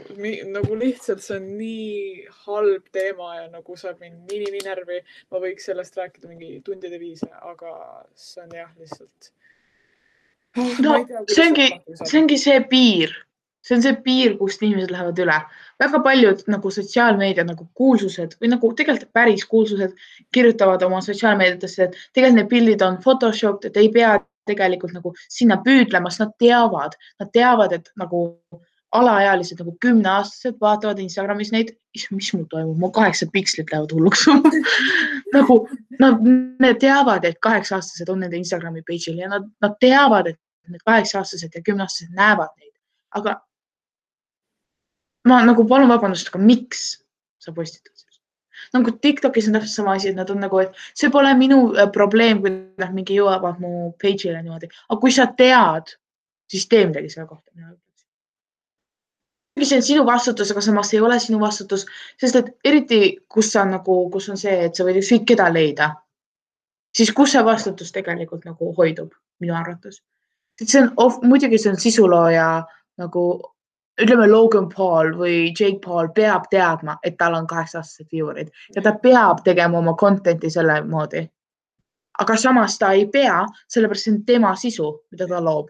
nagu 0.54 0.76
lihtsalt 0.78 1.24
see 1.26 1.40
on 1.40 1.48
nii 1.58 2.28
halb 2.46 2.92
teema 2.94 3.32
ja 3.40 3.48
nagu 3.50 3.78
saab 3.82 4.04
mind 4.04 4.30
nii, 4.32 4.52
nii, 4.54 4.66
närvi. 4.68 5.00
ma 5.32 5.42
võiks 5.42 5.66
sellest 5.72 5.98
rääkida 5.98 6.30
mingi 6.30 6.60
tundide 6.66 7.00
viisi, 7.02 7.32
aga 7.42 7.74
see 8.14 8.44
on 8.46 8.58
jah, 8.62 8.72
lihtsalt 8.80 9.32
oh,. 10.58 10.82
no 10.86 11.00
tea, 11.10 11.24
see 11.34 11.48
ongi, 11.50 11.70
see 12.04 12.20
ongi 12.22 12.38
see 12.46 12.62
piir 12.70 13.18
see 13.66 13.78
on 13.78 13.82
see 13.82 13.96
piir, 14.06 14.36
kust 14.38 14.62
inimesed 14.62 14.94
lähevad 14.94 15.20
üle. 15.24 15.40
väga 15.82 16.00
paljud 16.06 16.44
nagu 16.52 16.72
sotsiaalmeedia 16.72 17.44
nagu 17.48 17.68
kuulsused 17.74 18.38
või 18.42 18.52
nagu 18.54 18.72
tegelikult 18.78 19.12
päris 19.14 19.46
kuulsused 19.50 19.96
kirjutavad 20.32 20.86
oma 20.86 21.02
sotsiaalmeediatesse, 21.02 21.90
et 21.90 21.98
tegelikult 22.14 22.40
need 22.42 22.52
pildid 22.54 22.86
on 22.86 23.02
Photoshop, 23.04 23.66
et 23.66 23.78
ei 23.82 23.90
pea 23.90 24.16
tegelikult 24.46 24.94
nagu 24.94 25.14
sinna 25.26 25.58
püüdlema, 25.66 26.12
sest 26.12 26.26
nad 26.26 26.34
teavad, 26.40 26.96
nad 27.20 27.32
teavad, 27.34 27.74
et 27.74 27.90
nagu 27.98 28.22
alaealised 28.96 29.60
nagu 29.60 29.74
kümneaastased 29.84 30.60
vaatavad 30.62 31.02
Instagramis 31.04 31.52
neid, 31.52 31.74
mis 32.16 32.30
mul 32.34 32.46
toimub, 32.52 32.78
mu 32.80 32.92
kaheksa 32.96 33.28
pikslit 33.34 33.74
lähevad 33.74 33.92
hulluks. 33.96 34.26
Nagu 35.36 35.58
nad, 36.00 36.22
nad 36.64 36.78
teavad, 36.80 37.26
et 37.28 37.42
kaheksa-aastased 37.44 38.08
on 38.14 38.22
nende 38.24 38.38
Instagrami 38.40 38.86
page'il 38.88 39.20
ja 39.20 39.28
nad, 39.32 39.50
nad 39.64 39.76
teavad, 39.84 40.30
et 40.32 40.72
need 40.72 40.84
kaheksa-aastased 40.88 41.58
ja 41.58 41.64
kümneaastased 41.66 42.14
näevad 42.16 42.54
neid, 42.56 42.72
aga 43.20 43.36
ma 45.26 45.42
nagu 45.46 45.66
palun 45.68 45.90
vabandust, 45.90 46.32
aga 46.32 46.42
miks 46.42 46.88
sa 47.42 47.54
postitad 47.54 47.96
nagu 48.76 48.92
Tiktokis 49.02 49.48
on 49.48 49.54
täpselt 49.54 49.76
sama 49.76 49.96
asi, 49.96 50.10
et 50.10 50.16
nad 50.16 50.30
on 50.30 50.42
nagu, 50.44 50.60
et 50.60 50.76
see 50.98 51.12
pole 51.14 51.32
minu 51.38 51.60
äh, 51.76 51.90
probleem, 51.92 52.42
kui 52.44 52.54
nad 52.82 52.94
mingi 52.96 53.18
jõuavad 53.18 53.60
mu 53.64 53.72
page'ile 54.02 54.42
niimoodi, 54.42 54.70
aga 54.90 55.00
kui 55.02 55.14
sa 55.16 55.28
tead, 55.38 55.96
siis 56.52 56.68
tee 56.72 56.86
midagi 56.90 57.12
selle 57.14 57.28
kohta. 57.30 57.52
see 59.64 59.78
on 59.78 59.86
sinu 59.88 60.06
vastutus, 60.06 60.52
aga 60.52 60.62
samas 60.62 60.94
ei 60.94 61.00
ole 61.00 61.20
sinu 61.20 61.40
vastutus, 61.40 61.86
sest 62.20 62.36
et 62.36 62.50
eriti, 62.64 63.00
kus 63.32 63.54
sa 63.54 63.64
nagu, 63.66 64.10
kus 64.12 64.28
on 64.30 64.38
see, 64.38 64.58
et 64.68 64.76
sa 64.76 64.84
võid 64.84 65.00
ükskõik 65.00 65.30
keda 65.32 65.48
leida, 65.54 65.94
siis 66.96 67.14
kus 67.16 67.32
see 67.32 67.44
vastutus 67.46 67.94
tegelikult 67.96 68.46
nagu 68.46 68.74
hoidub 68.78 69.14
minu 69.40 69.56
arvates. 69.56 70.02
see 70.60 70.82
on, 70.82 70.92
muidugi 71.24 71.58
see 71.58 71.72
on 71.72 71.80
sisulooja 71.80 72.50
nagu 73.00 73.24
ütleme, 74.02 74.28
Logan 74.32 74.70
Paul 74.70 75.14
või 75.20 75.54
Jake 75.60 75.80
Paul 75.86 76.10
peab 76.16 76.50
teadma, 76.52 76.98
et 77.04 77.18
tal 77.18 77.38
on 77.38 77.48
kaheksa-aastased 77.48 78.12
viewer'id 78.12 78.52
ja 78.76 78.82
ta 78.82 78.96
peab 79.02 79.44
tegema 79.46 79.80
oma 79.80 79.96
content'i 80.00 80.50
selle 80.50 80.82
moodi. 80.84 81.30
aga 82.20 82.36
samas 82.38 82.78
ta 82.80 82.92
ei 82.92 83.08
pea, 83.12 83.46
sellepärast 83.68 84.04
see 84.04 84.14
on 84.14 84.22
tema 84.26 84.56
sisu, 84.56 84.92
mida 85.12 85.28
ta 85.28 85.44
loob 85.44 85.70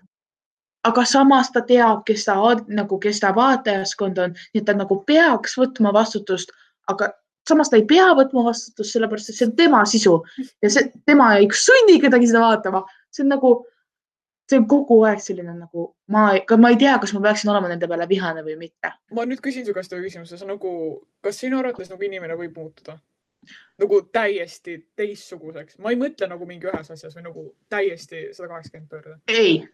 aga 0.86 1.06
samas 1.06 1.52
ta 1.52 1.62
teab, 1.66 2.04
kes 2.06 2.26
ta 2.26 2.36
nagu, 2.68 3.00
kes 3.02 3.20
ta 3.20 3.34
vaatajaskond 3.36 4.18
on, 4.22 4.36
nii 4.54 4.62
et 4.62 4.66
ta 4.68 4.76
nagu 4.78 5.02
peaks 5.08 5.58
võtma 5.58 5.94
vastutust, 5.94 6.52
aga 6.92 7.10
samas 7.50 7.72
ta 7.72 7.80
ei 7.80 7.86
pea 7.90 8.12
võtma 8.18 8.46
vastutust, 8.46 8.94
sellepärast 8.94 9.32
et 9.32 9.40
see 9.40 9.48
on 9.50 9.56
tema 9.58 9.84
sisu 9.90 10.20
ja 10.64 10.72
see, 10.72 10.92
tema 11.10 11.34
ei 11.40 11.50
sunni 11.54 11.98
kedagi 12.02 12.30
seda 12.30 12.44
vaatama. 12.46 12.84
see 13.14 13.26
on 13.26 13.34
nagu, 13.34 13.56
see 14.50 14.60
on 14.62 14.68
kogu 14.70 15.00
aeg 15.08 15.24
selline 15.24 15.56
nagu 15.58 15.88
ma, 16.14 16.28
ma 16.58 16.70
ei 16.74 16.78
tea, 16.82 16.98
kas 17.02 17.14
ma 17.16 17.24
peaksin 17.26 17.50
olema 17.54 17.72
nende 17.72 17.90
peale 17.90 18.08
vihane 18.10 18.46
või 18.46 18.58
mitte. 18.60 18.94
ma 19.14 19.26
nüüd 19.26 19.42
küsin 19.46 19.66
su 19.66 19.74
käest 19.74 19.94
ühe 19.94 20.06
küsimuse, 20.06 20.38
sa 20.38 20.50
nagu, 20.50 20.72
kas 21.26 21.42
sinu 21.42 21.60
arvates 21.62 21.90
nagu 21.94 22.10
inimene 22.10 22.38
võib 22.40 22.58
muutuda? 22.62 23.00
nagu 23.82 24.02
täiesti 24.14 24.80
teistsuguseks, 24.98 25.78
ma 25.78 25.94
ei 25.94 25.98
mõtle 26.02 26.30
nagu 26.30 26.46
mingi 26.50 26.70
ühes 26.70 26.92
asjas 26.92 27.18
või 27.18 27.28
nagu 27.28 27.48
täiesti 27.70 28.30
sada 28.34 28.54
kaheksakümmend 28.54 28.90
pöörde. 28.90 29.18
ei 29.28 29.66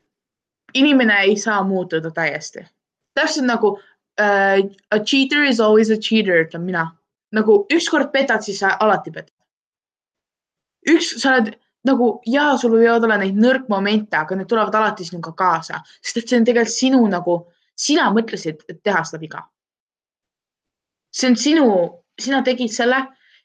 inimene 0.73 1.19
ei 1.21 1.37
saa 1.37 1.63
muutuda 1.63 2.11
täiesti. 2.11 2.65
täpselt 3.13 3.45
nagu 3.45 3.67
uh, 3.67 4.71
a 4.91 4.99
cheater 4.99 5.43
is 5.43 5.59
always 5.59 5.89
a 5.89 5.97
cheater, 5.97 6.45
ütlen 6.45 6.61
mina. 6.61 6.91
nagu 7.31 7.65
ükskord 7.73 8.11
petad, 8.11 8.41
siis 8.41 8.59
sa 8.59 8.77
alati 8.79 9.11
petad. 9.11 9.35
üks, 10.89 11.15
sa 11.21 11.35
oled 11.35 11.55
nagu 11.87 12.11
ja 12.29 12.51
sul 12.61 12.75
võivad 12.77 13.05
olla 13.07 13.17
neid 13.21 13.37
nõrkmomente, 13.41 14.17
aga 14.17 14.37
need 14.37 14.49
tulevad 14.49 14.75
alati 14.77 15.07
sinuga 15.07 15.33
kaasa, 15.37 15.81
sest 16.01 16.21
et 16.21 16.29
see 16.29 16.39
on 16.41 16.45
tegelikult 16.45 16.75
sinu 16.75 17.01
nagu, 17.09 17.37
sina 17.77 18.09
mõtlesid, 18.13 18.61
et 18.69 18.81
teha 18.83 19.03
seda 19.07 19.21
viga. 19.21 19.45
see 21.11 21.27
on 21.27 21.35
sinu, 21.35 21.67
sina 22.19 22.39
tegid 22.43 22.71
selle, 22.71 23.01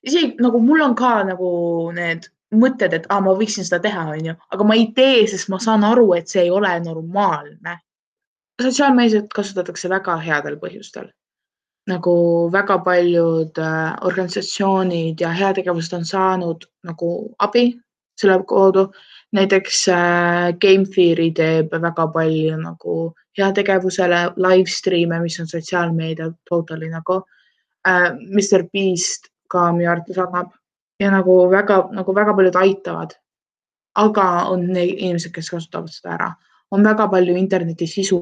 isegi 0.06 0.36
nagu 0.38 0.60
mul 0.62 0.84
on 0.84 0.94
ka 0.94 1.24
nagu 1.26 1.48
need 1.94 2.28
mõtted, 2.54 2.92
et 2.94 3.06
ah, 3.10 3.20
ma 3.20 3.34
võiksin 3.34 3.66
seda 3.66 3.80
teha, 3.82 4.04
onju, 4.14 4.36
aga 4.54 4.64
ma 4.64 4.76
ei 4.78 4.92
tee, 4.94 5.24
sest 5.26 5.48
ma 5.50 5.58
saan 5.58 5.82
aru, 5.84 6.12
et 6.14 6.28
see 6.30 6.44
ei 6.44 6.50
ole 6.50 6.70
normaalne. 6.84 7.80
sotsiaalmeediat 8.62 9.32
kasutatakse 9.34 9.88
väga 9.88 10.16
headel 10.16 10.60
põhjustel. 10.60 11.10
nagu 11.86 12.12
väga 12.50 12.78
paljud 12.82 13.58
äh, 13.62 13.96
organisatsioonid 14.02 15.20
ja 15.20 15.28
heategevused 15.30 15.92
on 15.94 16.04
saanud 16.04 16.64
nagu 16.82 17.34
abi 17.38 17.76
selle 18.16 18.40
kaudu. 18.48 18.90
näiteks 19.32 19.88
äh, 19.88 20.52
Game 20.60 20.86
Theory 20.86 21.30
teeb 21.34 21.72
väga 21.82 22.06
palju 22.14 22.56
nagu 22.56 23.14
heategevusele 23.38 24.20
live 24.36 24.70
stream'e, 24.70 25.18
mis 25.20 25.40
on 25.40 25.46
sotsiaalmeedia 25.46 26.30
totally 26.50 26.88
nagu 26.88 27.22
äh,. 27.88 28.12
Mr 28.14 28.68
Beast 28.72 29.28
ka 29.50 29.72
minu 29.72 29.90
arvates 29.90 30.18
annab 30.18 30.54
ja 31.00 31.10
nagu 31.10 31.50
väga, 31.50 31.88
nagu 31.92 32.14
väga 32.14 32.34
paljud 32.34 32.56
aitavad. 32.56 33.10
aga 33.96 34.22
on 34.52 34.76
inimesed, 34.76 35.32
kes 35.32 35.48
kasutavad 35.50 35.88
seda 35.88 36.10
ära, 36.14 36.26
on 36.70 36.82
väga 36.84 37.06
palju 37.08 37.36
interneti 37.36 37.86
sisu 37.88 38.18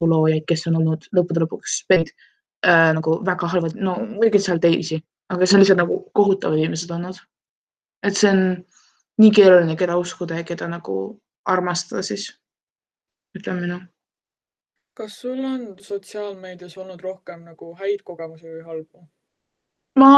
loojaid, 0.00 0.42
kes 0.48 0.66
on 0.66 0.80
olnud 0.80 1.06
lõppude 1.14 1.44
lõpuks 1.44 1.76
äh, 1.92 2.90
nagu 2.96 3.20
väga 3.26 3.50
halvad, 3.52 3.76
no 3.78 3.94
muidugi 4.02 4.42
seal 4.42 4.58
teisi, 4.58 4.98
aga 5.32 5.40
lihtsalt 5.40 5.78
nagu 5.78 6.10
kohutavad 6.12 6.58
inimesed 6.58 6.90
olnud. 6.90 7.18
et 8.02 8.16
see 8.16 8.30
on 8.30 8.42
nii 9.18 9.30
keeruline, 9.30 9.76
keda 9.76 9.96
uskuda 9.96 10.40
ja 10.40 10.44
keda 10.44 10.68
nagu 10.68 11.20
armastada 11.44 12.02
siis, 12.02 12.28
ütlen 13.38 13.60
mina. 13.60 13.80
kas 14.94 15.20
sul 15.20 15.44
on 15.44 15.66
sotsiaalmeedias 15.80 16.78
olnud 16.78 17.00
rohkem 17.00 17.44
nagu 17.44 17.74
häid 17.80 18.02
kogemusi 18.04 18.48
või 18.48 18.64
halbu? 18.68 19.06
ma, 19.98 20.10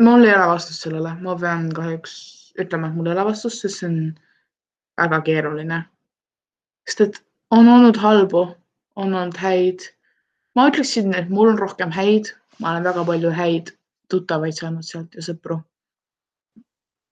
mul 0.00 0.24
ei 0.24 0.34
ole 0.34 0.46
vastust 0.54 0.86
sellele, 0.86 1.14
ma 1.20 1.36
pean 1.38 1.70
kahjuks 1.76 2.14
ütlema, 2.60 2.88
et 2.88 2.96
mul 2.96 3.10
ei 3.10 3.16
ole 3.16 3.24
vastust, 3.30 3.62
sest 3.62 3.82
see 3.82 3.88
on 3.88 3.98
väga 5.00 5.20
keeruline. 5.26 5.82
sest 6.88 7.00
et 7.06 7.24
on 7.50 7.68
olnud 7.68 7.96
halbu, 7.96 8.44
on 8.96 9.14
olnud 9.14 9.36
häid. 9.36 9.88
Ma 10.60 10.68
ütleksin, 10.70 11.14
et 11.16 11.32
mul 11.32 11.54
on 11.54 11.58
rohkem 11.58 11.92
häid, 11.96 12.34
ma 12.60 12.74
olen 12.74 12.86
väga 12.90 13.04
palju 13.08 13.32
häid 13.36 13.72
tuttavaid 14.10 14.58
saanud 14.58 14.84
sealt 14.84 15.16
ja 15.16 15.24
sõpru. 15.24 15.60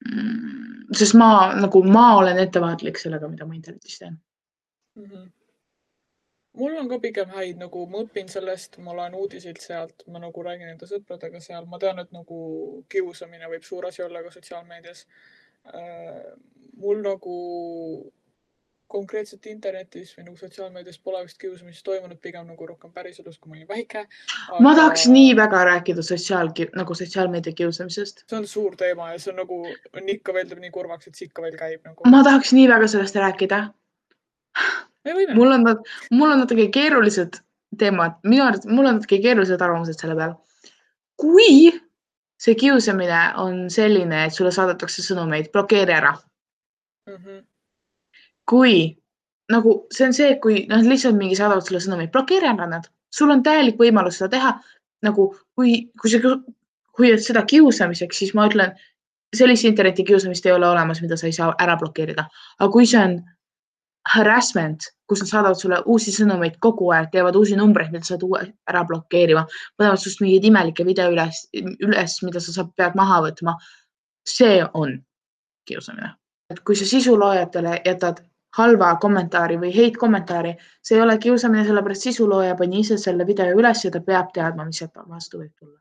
Mm, 0.09 0.85
sest 0.95 1.17
ma 1.19 1.55
nagu, 1.59 1.83
ma 1.85 2.13
olen 2.21 2.39
ettevaatlik 2.39 3.01
sellega, 3.01 3.31
mida 3.31 3.47
ma 3.49 3.57
internetis 3.57 3.99
teen 3.99 4.15
mm. 4.15 5.09
-hmm 5.11 5.27
mul 6.59 6.77
on 6.77 6.89
ka 6.91 6.99
pigem 6.99 7.31
häid, 7.31 7.59
nagu 7.61 7.85
ma 7.91 8.03
õpin 8.03 8.29
sellest, 8.31 8.79
ma 8.83 8.95
loen 8.97 9.15
uudiseid 9.19 9.61
sealt, 9.63 10.03
ma 10.11 10.19
nagu 10.23 10.43
räägin 10.43 10.73
enda 10.73 10.89
sõpradega 10.91 11.41
seal, 11.43 11.67
ma 11.71 11.79
tean, 11.79 12.01
et 12.03 12.11
nagu 12.15 12.39
kiusamine 12.91 13.51
võib 13.53 13.67
suur 13.67 13.87
asi 13.87 14.03
olla 14.03 14.23
ka 14.25 14.33
sotsiaalmeedias. 14.35 15.05
Äh, 15.75 16.25
mul 16.83 17.03
nagu 17.05 17.37
konkreetselt 18.89 19.47
internetis 19.47 20.15
või 20.17 20.25
nagu 20.27 20.37
sotsiaalmeedias 20.41 20.99
pole 21.05 21.21
vist 21.25 21.39
kiusamist 21.41 21.85
toimunud, 21.85 22.21
pigem 22.25 22.47
nagu 22.49 22.67
rohkem 22.67 22.93
päriselus, 22.93 23.39
kui 23.39 23.53
ma 23.53 23.59
olin 23.59 23.69
väike 23.69 24.05
aga.... 24.05 24.61
ma 24.65 24.75
tahaks 24.79 25.07
nii 25.13 25.35
väga 25.37 25.65
rääkida 25.69 26.05
sotsiaal, 26.07 26.53
nagu 26.77 26.97
sotsiaalmeedia 27.01 27.53
kiusamisest. 27.59 28.25
see 28.31 28.39
on 28.39 28.47
suur 28.47 28.77
teema 28.81 29.13
ja 29.13 29.19
see 29.19 29.35
on 29.35 29.43
nagu, 29.43 29.61
on 29.69 30.15
ikka 30.15 30.35
veel 30.37 30.49
teeb 30.49 30.63
nii 30.65 30.73
kurvaks, 30.75 31.11
et 31.11 31.21
see 31.21 31.29
ikka 31.29 31.45
veel 31.45 31.59
käib 31.61 31.85
nagu. 31.85 32.09
ma 32.09 32.23
tahaks 32.25 32.55
nii 32.57 32.69
väga 32.71 32.89
sellest 32.95 33.21
rääkida 33.21 33.67
mul 35.35 35.53
on, 35.53 35.67
mul 36.11 36.31
on 36.31 36.43
natuke 36.43 36.69
keerulised 36.73 37.41
teemad, 37.79 38.17
minu 38.25 38.45
arvates, 38.45 38.71
mul 38.71 38.87
on 38.87 38.99
natuke 38.99 39.21
keerulised 39.23 39.61
arvamused 39.61 40.01
selle 40.01 40.17
peal. 40.17 40.35
kui 41.19 41.73
see 42.39 42.55
kiusamine 42.55 43.21
on 43.43 43.67
selline, 43.71 44.25
et 44.27 44.35
sulle 44.35 44.53
saadetakse 44.55 45.03
sõnumeid, 45.03 45.51
blokeeri 45.53 45.93
ära 45.93 46.13
mm. 46.15 47.15
-hmm. 47.15 47.45
Kui 48.49 48.99
nagu 49.53 49.75
see 49.95 50.07
on 50.07 50.15
see, 50.17 50.37
kui 50.43 50.63
nad 50.69 50.83
noh, 50.83 50.91
lihtsalt 50.93 51.17
mingi 51.17 51.37
saadavad 51.39 51.65
sulle 51.65 51.81
sõnumeid, 51.83 52.13
blokeeri 52.13 52.51
ära 52.51 52.69
nad, 52.69 52.89
sul 53.15 53.33
on 53.33 53.43
täielik 53.45 53.79
võimalus 53.81 54.21
seda 54.21 54.35
teha. 54.37 54.59
nagu 55.07 55.29
kui, 55.55 55.93
kui 56.01 56.11
see, 56.11 56.19
kui 56.99 57.11
seda 57.23 57.45
kiusamiseks, 57.47 58.19
siis 58.19 58.33
ma 58.35 58.49
ütlen, 58.49 58.73
sellist 59.37 59.69
internetikiusamist 59.69 60.47
ei 60.47 60.53
ole 60.57 60.67
olemas, 60.67 60.99
mida 61.05 61.17
sa 61.17 61.29
ei 61.29 61.37
saa 61.37 61.53
ära 61.63 61.77
blokeerida, 61.79 62.25
aga 62.59 62.71
kui 62.75 62.87
see 62.91 62.99
on 62.99 63.15
harassment, 64.11 64.89
kus 65.07 65.23
nad 65.23 65.31
saadavad 65.31 65.61
sulle 65.61 65.79
uusi 65.87 66.11
sõnumeid 66.17 66.57
kogu 66.65 66.91
aeg, 66.97 67.13
teevad 67.13 67.37
uusi 67.39 67.57
numbreid, 67.57 67.93
mida 67.95 68.09
sa 68.09 68.19
pead 68.19 68.51
ära 68.69 68.83
blokeerima, 68.89 69.45
panevad 69.79 70.03
sinust 70.03 70.25
mingeid 70.25 70.49
imelikke 70.51 70.87
video 70.89 71.13
üles, 71.15 71.45
üles, 71.55 72.19
mida 72.27 72.43
sa 72.43 72.57
saad, 72.57 72.73
pead 72.77 72.99
maha 72.99 73.23
võtma. 73.29 73.55
see 74.29 74.65
on 74.75 74.99
kiusamine. 75.65 76.11
et 76.51 76.61
kui 76.61 76.77
sa 76.77 76.85
sisuloojatele 76.85 77.81
jätad 77.85 78.25
halva 78.57 78.95
kommentaari 79.01 79.59
või 79.61 79.75
heit 79.75 79.97
kommentaari, 80.01 80.55
see 80.83 80.97
ei 80.97 81.03
ole 81.03 81.19
kiusamine, 81.19 81.65
sellepärast 81.67 82.09
sisulooja 82.09 82.55
pani 82.57 82.81
ise 82.81 82.97
selle 82.99 83.27
video 83.27 83.53
üles 83.55 83.85
ja 83.85 83.91
ta 83.91 84.01
peab 84.01 84.33
teadma, 84.35 84.65
mis 84.65 84.81
sealt 84.81 84.97
vastu 85.07 85.43
võib 85.43 85.53
tulla 85.53 85.77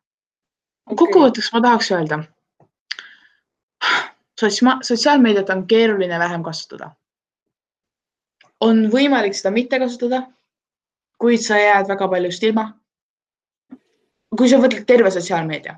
okay.. 0.85 0.95
kokkuvõtteks 0.95 1.53
ma 1.53 1.61
tahaks 1.61 1.91
öelda. 1.91 2.23
sotsiaalmeediat 4.41 5.49
on 5.49 5.67
keeruline 5.67 6.19
vähem 6.19 6.43
kasutada 6.43 6.91
on 8.63 8.87
võimalik 8.93 9.35
seda 9.37 9.51
mitte 9.53 9.79
kasutada, 9.81 10.23
kuid 11.21 11.41
sa 11.43 11.59
jääd 11.59 11.89
väga 11.89 12.07
paljust 12.11 12.43
ilma. 12.43 12.71
kui 14.37 14.49
sa 14.49 14.59
võtad 14.61 14.83
terve 14.85 15.09
sotsiaalmeedia, 15.11 15.77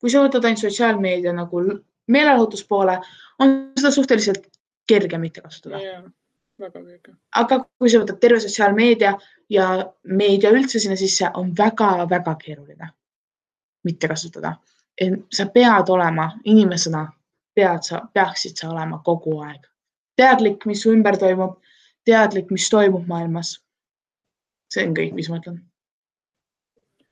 kui 0.00 0.10
sa 0.10 0.22
võtad 0.22 0.44
ainult 0.46 0.62
sotsiaalmeedia 0.62 1.32
nagu 1.34 1.60
meelelahutuspoole, 2.08 2.94
on 3.42 3.56
seda 3.76 3.90
suhteliselt 3.92 4.46
kerge 4.88 5.18
mitte 5.18 5.42
kasutada 5.44 5.80
yeah,. 5.82 6.04
Väga 6.60 6.82
kerge. 6.84 7.14
aga 7.42 7.58
kui 7.78 7.90
sa 7.90 8.02
võtad 8.02 8.20
terve 8.20 8.40
sotsiaalmeedia 8.40 9.12
ja 9.50 9.68
meedia 10.04 10.50
üldse 10.50 10.80
sinna 10.80 10.96
sisse, 10.96 11.30
on 11.34 11.54
väga-väga 11.58 12.34
keeruline 12.44 12.92
mitte 13.84 14.08
kasutada. 14.08 14.56
sa 15.32 15.46
pead 15.46 15.88
olema 15.88 16.32
inimesena, 16.44 17.06
pead 17.54 17.82
sa, 17.82 18.02
peaksid 18.14 18.56
sa 18.56 18.70
olema 18.70 19.00
kogu 19.04 19.40
aeg 19.40 19.68
teadlik, 20.18 20.66
mis 20.66 20.82
su 20.82 20.92
ümber 20.94 21.18
toimub 21.20 21.58
teadlik, 22.08 22.50
mis 22.50 22.68
toimub 22.70 23.06
maailmas. 23.06 23.58
see 24.68 24.84
on 24.84 24.92
kõik, 24.96 25.14
mis 25.16 25.30
ma 25.32 25.38
ütlen. 25.40 25.62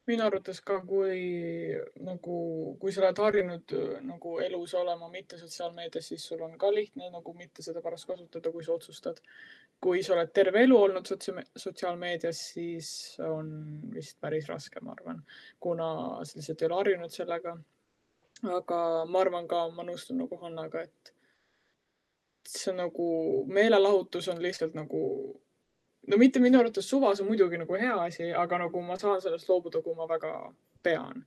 Minu 0.07 0.25
arvates 0.27 0.61
ka, 0.63 0.79
kui 0.87 1.75
nagu, 2.07 2.39
kui 2.81 2.93
sa 2.95 3.03
oled 3.03 3.21
harjunud 3.25 3.75
nagu 4.07 4.35
elus 4.45 4.75
olema 4.79 5.09
mitte 5.11 5.39
sotsiaalmeedias, 5.41 6.11
siis 6.13 6.27
sul 6.31 6.43
on 6.47 6.55
ka 6.59 6.71
lihtne 6.75 7.11
nagu 7.11 7.35
mitte 7.35 7.65
seda 7.67 7.83
pärast 7.83 8.07
kasutada, 8.11 8.53
kui 8.53 8.65
sa 8.65 8.77
otsustad. 8.77 9.23
kui 9.81 10.01
sa 10.03 10.15
oled 10.15 10.31
terve 10.33 10.63
elu 10.65 10.77
olnud 10.83 11.09
sotsiaalmeedias, 11.63 12.39
siis 12.55 12.91
on 13.21 13.51
vist 13.93 14.17
päris 14.21 14.47
raske, 14.49 14.81
ma 14.81 14.95
arvan, 14.95 15.19
kuna 15.61 15.89
sa 16.25 16.39
lihtsalt 16.39 16.63
ei 16.63 16.69
ole 16.71 16.79
harjunud 16.81 17.13
sellega. 17.13 17.57
aga 18.57 18.79
ma 19.11 19.21
arvan 19.21 19.49
ka, 19.49 19.69
ma 19.75 19.85
nõustun 19.85 20.23
nagu 20.23 20.39
Hannaga, 20.41 20.83
et 20.83 21.13
see 22.49 22.73
nagu 22.77 23.09
meelelahutus 23.51 24.29
on 24.29 24.43
lihtsalt 24.43 24.75
nagu 24.79 25.03
no 26.07 26.19
mitte 26.21 26.41
minu 26.43 26.61
arvates 26.61 26.89
suva, 26.89 27.15
see 27.15 27.25
on 27.25 27.31
muidugi 27.31 27.59
nagu 27.61 27.79
hea 27.81 27.97
asi, 28.05 28.31
aga 28.45 28.61
nagu 28.67 28.83
ma 28.83 28.99
saan 29.01 29.21
sellest 29.23 29.49
loobuda, 29.51 29.83
kui 29.83 29.95
ma 29.99 30.09
väga 30.11 30.33
pean. 30.83 31.27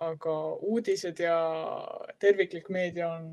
aga 0.00 0.34
uudised 0.64 1.18
ja 1.20 1.36
terviklik 2.18 2.70
meedia 2.72 3.10
on 3.12 3.26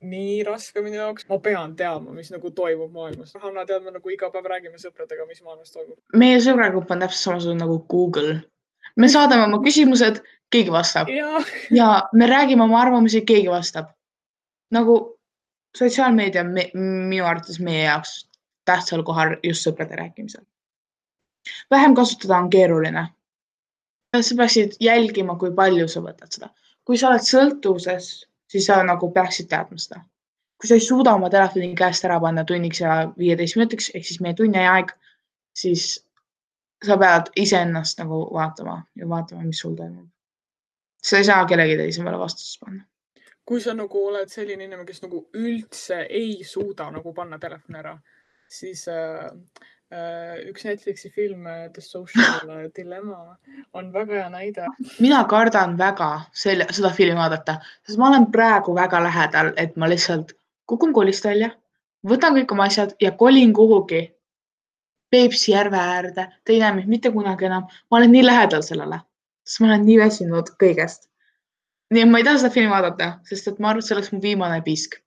nii 0.00 0.42
raske 0.44 0.82
minu 0.84 0.98
jaoks, 0.98 1.24
ma 1.28 1.38
pean 1.40 1.72
teadma, 1.76 2.12
mis 2.12 2.28
nagu 2.32 2.50
toimub 2.56 2.92
maailmas. 2.92 3.32
Hanna, 3.40 3.64
tead, 3.68 3.84
me 3.84 3.94
nagu 3.94 4.12
iga 4.12 4.28
päev 4.32 4.48
räägime 4.52 4.80
sõpradega, 4.80 5.24
mis 5.28 5.40
maailmas 5.44 5.72
toimub. 5.72 5.96
meie 6.16 6.42
sõbragrupp 6.44 6.92
on 6.92 7.04
täpselt 7.04 7.24
samasugune 7.24 7.64
nagu 7.64 7.78
Google. 7.88 8.40
me 8.96 9.08
saadame 9.08 9.46
oma 9.48 9.62
küsimused, 9.64 10.20
keegi 10.50 10.72
vastab 10.74 11.08
ja, 11.14 11.40
ja 11.70 11.88
me 12.12 12.26
räägime 12.28 12.64
oma 12.64 12.80
arvamusi, 12.82 13.24
keegi 13.24 13.48
vastab. 13.48 13.92
nagu 14.70 14.98
sotsiaalmeedia 15.76 16.44
me, 16.44 16.70
minu 16.74 17.24
arvates 17.24 17.60
meie 17.60 17.84
jaoks 17.84 18.29
tähtsal 18.70 19.02
kohal 19.06 19.36
just 19.42 19.66
sõprade 19.66 19.98
rääkimisel. 19.98 20.44
vähem 21.70 21.94
kasutada 21.94 22.38
on 22.38 22.50
keeruline. 22.50 23.06
sa 24.20 24.34
peaksid 24.36 24.72
jälgima, 24.80 25.36
kui 25.36 25.52
palju 25.54 25.88
sa 25.88 26.00
võtad 26.00 26.30
seda. 26.34 26.50
kui 26.84 26.98
sa 26.98 27.08
oled 27.08 27.26
sõltuvuses, 27.26 28.26
siis 28.48 28.66
sa 28.66 28.82
nagu 28.82 29.10
peaksid 29.10 29.48
teadma 29.48 29.78
seda. 29.78 30.04
kui 30.60 30.68
sa 30.68 30.74
ei 30.74 30.80
suuda 30.80 31.14
oma 31.14 31.30
telefoni 31.30 31.74
käest 31.74 32.04
ära 32.04 32.20
panna 32.20 32.44
tunniks 32.44 32.80
ja 32.80 33.12
viieteist 33.18 33.56
minutiks 33.56 33.90
ehk 33.94 34.06
siis 34.06 34.20
meie 34.20 34.34
tunni 34.34 34.66
aeg, 34.66 34.92
siis 35.56 36.04
sa 36.86 36.96
pead 36.96 37.32
iseennast 37.36 37.98
nagu 37.98 38.22
vaatama 38.34 38.84
ja 38.96 39.08
vaatama, 39.08 39.42
mis 39.42 39.58
sul 39.58 39.74
toimub. 39.76 40.08
sa 41.02 41.18
ei 41.18 41.24
saa 41.24 41.44
kellegi 41.46 41.76
teise 41.76 42.02
peale 42.02 42.18
vastutust 42.18 42.60
panna 42.60 42.90
kui 43.50 43.58
sa 43.58 43.72
nagu 43.74 44.04
oled 44.06 44.30
selline 44.30 44.62
inimene, 44.62 44.86
kes 44.86 45.00
nagu 45.02 45.24
üldse 45.34 46.04
ei 46.06 46.44
suuda 46.46 46.84
nagu 46.94 47.10
panna 47.14 47.38
telefoni 47.42 47.80
ära, 47.80 47.96
siis 48.50 48.88
äh, 48.88 49.30
äh, 49.94 50.48
üks 50.50 50.64
Netflixi 50.64 51.10
film 51.10 51.46
äh, 51.46 51.70
The 51.72 51.80
Social 51.80 52.70
Dilemma 52.76 53.36
on 53.72 53.92
väga 53.92 54.14
hea 54.14 54.28
näide. 54.30 54.66
mina 54.98 55.24
kardan 55.24 55.78
väga 55.78 56.10
selle, 56.32 56.66
seda 56.70 56.90
filmi 56.94 57.18
vaadata, 57.18 57.60
sest 57.86 57.98
ma 57.98 58.10
olen 58.10 58.30
praegu 58.34 58.74
väga 58.74 59.02
lähedal, 59.06 59.52
et 59.56 59.76
ma 59.76 59.88
lihtsalt 59.90 60.34
kukun 60.66 60.94
koolist 60.94 61.24
välja, 61.24 61.50
võtan 62.06 62.38
kõik 62.38 62.54
oma 62.54 62.66
asjad 62.70 62.96
ja 63.00 63.12
kolin 63.12 63.54
kuhugi 63.54 64.08
Peipsi 65.10 65.50
järve 65.50 65.74
äärde, 65.74 66.24
te 66.46 66.52
ei 66.54 66.60
näe 66.62 66.70
mind 66.76 66.86
mitte 66.86 67.10
kunagi 67.10 67.48
enam. 67.48 67.64
ma 67.90 67.96
olen 67.98 68.12
nii 68.14 68.26
lähedal 68.26 68.62
sellele, 68.62 69.00
sest 69.42 69.60
ma 69.60 69.72
olen 69.72 69.86
nii 69.86 69.98
väsinud 69.98 70.52
kõigest. 70.62 71.08
nii 71.90 72.04
et 72.04 72.10
ma 72.10 72.18
ei 72.18 72.26
taha 72.26 72.38
seda 72.38 72.54
filmi 72.54 72.70
vaadata, 72.70 73.12
sest 73.26 73.48
et 73.50 73.58
ma 73.58 73.72
arvan, 73.72 73.82
et 73.82 73.88
see 73.88 73.96
oleks 73.96 74.12
mu 74.12 74.20
viimane 74.22 74.60
piisk 74.62 75.00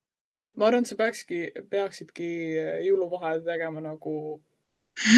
ma 0.58 0.70
arvan, 0.70 0.86
et 0.86 0.92
sa 0.92 0.96
peakski, 0.96 1.46
peaksidki 1.70 2.32
jõuluvaheajal 2.88 3.46
tegema 3.46 3.82
nagu 3.82 4.16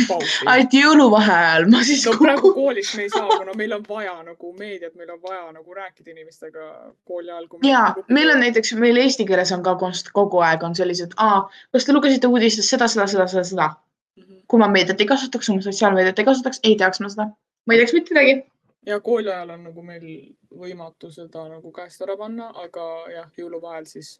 pausi. 0.07 0.45
ainult 0.51 0.75
jõuluvaheajal 0.75 1.67
ma 1.71 1.81
siis 1.87 2.05
no 2.07 2.15
praegu 2.19 2.51
koolis 2.55 2.93
me 2.95 3.05
ei 3.05 3.11
saa, 3.13 3.27
kuna 3.27 3.55
meil 3.59 3.75
on 3.75 3.83
vaja 3.87 4.15
nagu 4.23 4.51
meediat, 4.59 4.95
meil 4.95 5.11
on 5.15 5.21
vaja 5.23 5.43
nagu 5.51 5.77
rääkida 5.79 6.13
inimestega 6.13 6.69
kooli 7.03 7.31
ajal. 7.31 7.47
ja 7.63 7.81
nagu... 7.89 8.05
meil 8.09 8.31
on 8.31 8.41
näiteks, 8.45 8.73
meil 8.79 9.01
eesti 9.03 9.27
keeles 9.27 9.51
on 9.55 9.63
ka 9.65 9.75
konst, 9.81 10.11
kogu 10.15 10.41
aeg 10.45 10.63
on 10.63 10.75
sellised, 10.75 11.15
kas 11.15 11.87
te 11.87 11.95
lugesite 11.95 12.31
uudistest 12.31 12.75
seda, 12.75 12.87
seda, 12.91 13.07
seda, 13.11 13.27
seda, 13.27 13.43
seda 13.51 13.69
mm. 13.69 14.23
-hmm. 14.23 14.41
kui 14.47 14.59
ma 14.59 14.71
meediat 14.71 15.01
ei 15.01 15.11
kasutaks, 15.11 15.49
oma 15.49 15.65
sotsiaalmeediat 15.65 16.19
ei 16.19 16.31
kasutaks, 16.31 16.59
ei 16.63 16.75
teaks 16.75 17.03
ma 17.03 17.11
seda. 17.11 17.29
ma 17.65 17.73
ei 17.73 17.83
teaks 17.83 17.93
mitte 17.93 18.13
midagi. 18.13 18.43
ja 18.85 18.99
kooli 18.99 19.31
ajal 19.31 19.49
on 19.57 19.63
nagu 19.63 19.83
meil 19.83 20.07
võimatu 20.55 21.11
seda 21.11 21.49
nagu 21.49 21.71
käest 21.71 22.01
ära 22.01 22.17
panna, 22.17 22.51
aga 22.63 22.85
jah, 23.11 23.31
jõuluvaheajal 23.37 23.91
siis 23.91 24.19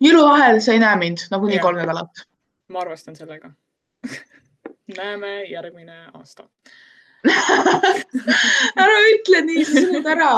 jõuluvahel 0.00 0.60
sa 0.60 0.72
ei 0.72 0.82
näe 0.82 0.96
mind 0.96 1.28
nagunii 1.30 1.58
kolm 1.58 1.80
nädalat. 1.80 2.26
ma 2.68 2.80
arvestan 2.80 3.16
sellega 3.16 3.50
näeme 4.98 5.42
järgmine 5.50 6.06
aasta 6.14 6.48
ära 8.82 8.98
ütle 9.12 9.42
nii, 9.46 9.64
sa 9.66 9.84
sõnad 9.84 10.10
ära. 10.14 10.32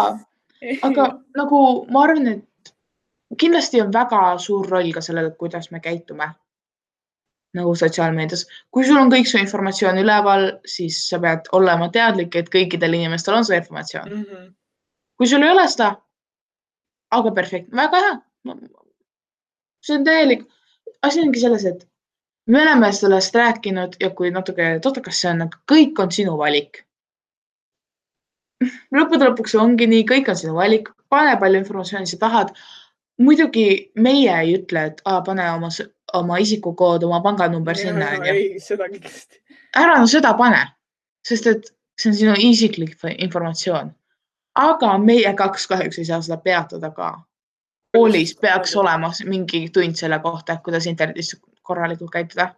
aga 0.89 1.09
nagu 1.41 1.63
ma 1.93 2.05
arvan, 2.07 2.31
et 2.35 2.73
kindlasti 3.41 3.83
on 3.85 3.93
väga 3.95 4.23
suur 4.43 4.69
roll 4.69 4.93
ka 4.95 5.03
sellel, 5.05 5.33
kuidas 5.41 5.71
me 5.71 5.81
käitume 5.85 6.31
nagu 7.55 7.75
sotsiaalmeedias. 7.75 8.47
kui 8.71 8.87
sul 8.87 9.01
on 9.01 9.11
kõik 9.13 9.27
su 9.27 9.39
informatsioon 9.39 9.99
üleval, 10.03 10.51
siis 10.65 11.03
sa 11.09 11.19
pead 11.23 11.51
olema 11.53 11.91
teadlik, 11.93 12.37
et 12.37 12.51
kõikidel 12.53 12.95
inimestel 12.99 13.39
on 13.39 13.45
see 13.45 13.59
informatsioon 13.59 14.11
mm. 14.11 14.25
-hmm. 14.25 14.53
kui 15.17 15.27
sul 15.27 15.43
ei 15.43 15.51
ole 15.51 15.69
seda, 15.69 15.95
aga 17.11 17.33
perfekt, 17.35 17.73
väga 17.77 18.05
hea 18.07 18.19
see 19.85 19.97
on 19.97 20.05
täielik, 20.05 20.45
asi 21.03 21.21
ongi 21.21 21.41
selles, 21.41 21.65
et 21.65 21.87
me 22.47 22.63
oleme 22.63 22.93
sellest 22.93 23.35
rääkinud 23.35 23.97
ja 24.01 24.11
kui 24.11 24.31
natuke 24.31 24.79
totakas 24.83 25.21
see 25.23 25.31
on, 25.31 25.47
aga 25.47 25.61
kõik 25.73 26.03
on 26.03 26.13
sinu 26.13 26.37
valik. 26.39 26.85
lõppude 28.95 29.31
lõpuks 29.31 29.55
ongi 29.57 29.87
nii, 29.89 30.05
kõik 30.09 30.29
on 30.29 30.37
sinu 30.37 30.55
valik, 30.55 30.91
pane 31.09 31.37
palju 31.41 31.63
informatsiooni 31.63 32.07
sa 32.07 32.19
tahad. 32.27 32.55
muidugi 33.21 33.93
meie 33.95 34.35
ei 34.41 34.55
ütle, 34.57 34.85
et 34.87 35.01
aa, 35.05 35.21
pane 35.23 35.45
oma, 35.53 35.69
oma 36.15 36.39
isikukood, 36.41 37.03
oma 37.05 37.21
panganumber 37.21 37.77
sinna. 37.77 38.13
ei, 38.25 38.61
seda 38.61 38.89
kindlasti. 38.89 39.43
ära 39.77 39.99
no 39.99 40.07
seda 40.07 40.35
pane, 40.35 40.67
sest 41.27 41.47
et 41.47 41.73
see 42.01 42.11
on 42.11 42.17
sinu 42.17 42.37
isiklik 42.51 42.97
informatsioon. 43.19 43.95
aga 44.55 44.99
meie 44.99 45.35
kaks 45.35 45.67
kahjuks 45.67 45.99
ei 45.99 46.05
saa 46.05 46.23
seda 46.23 46.37
peatada 46.37 46.91
ka 46.91 47.13
koolis 47.93 48.37
peaks 48.41 48.77
olema 48.77 49.11
mingi 49.25 49.69
tund 49.73 49.95
selle 49.99 50.19
kohta, 50.19 50.57
kuidas 50.65 50.87
internetis 50.87 51.37
korralikult 51.63 52.11
käituda. 52.11 52.55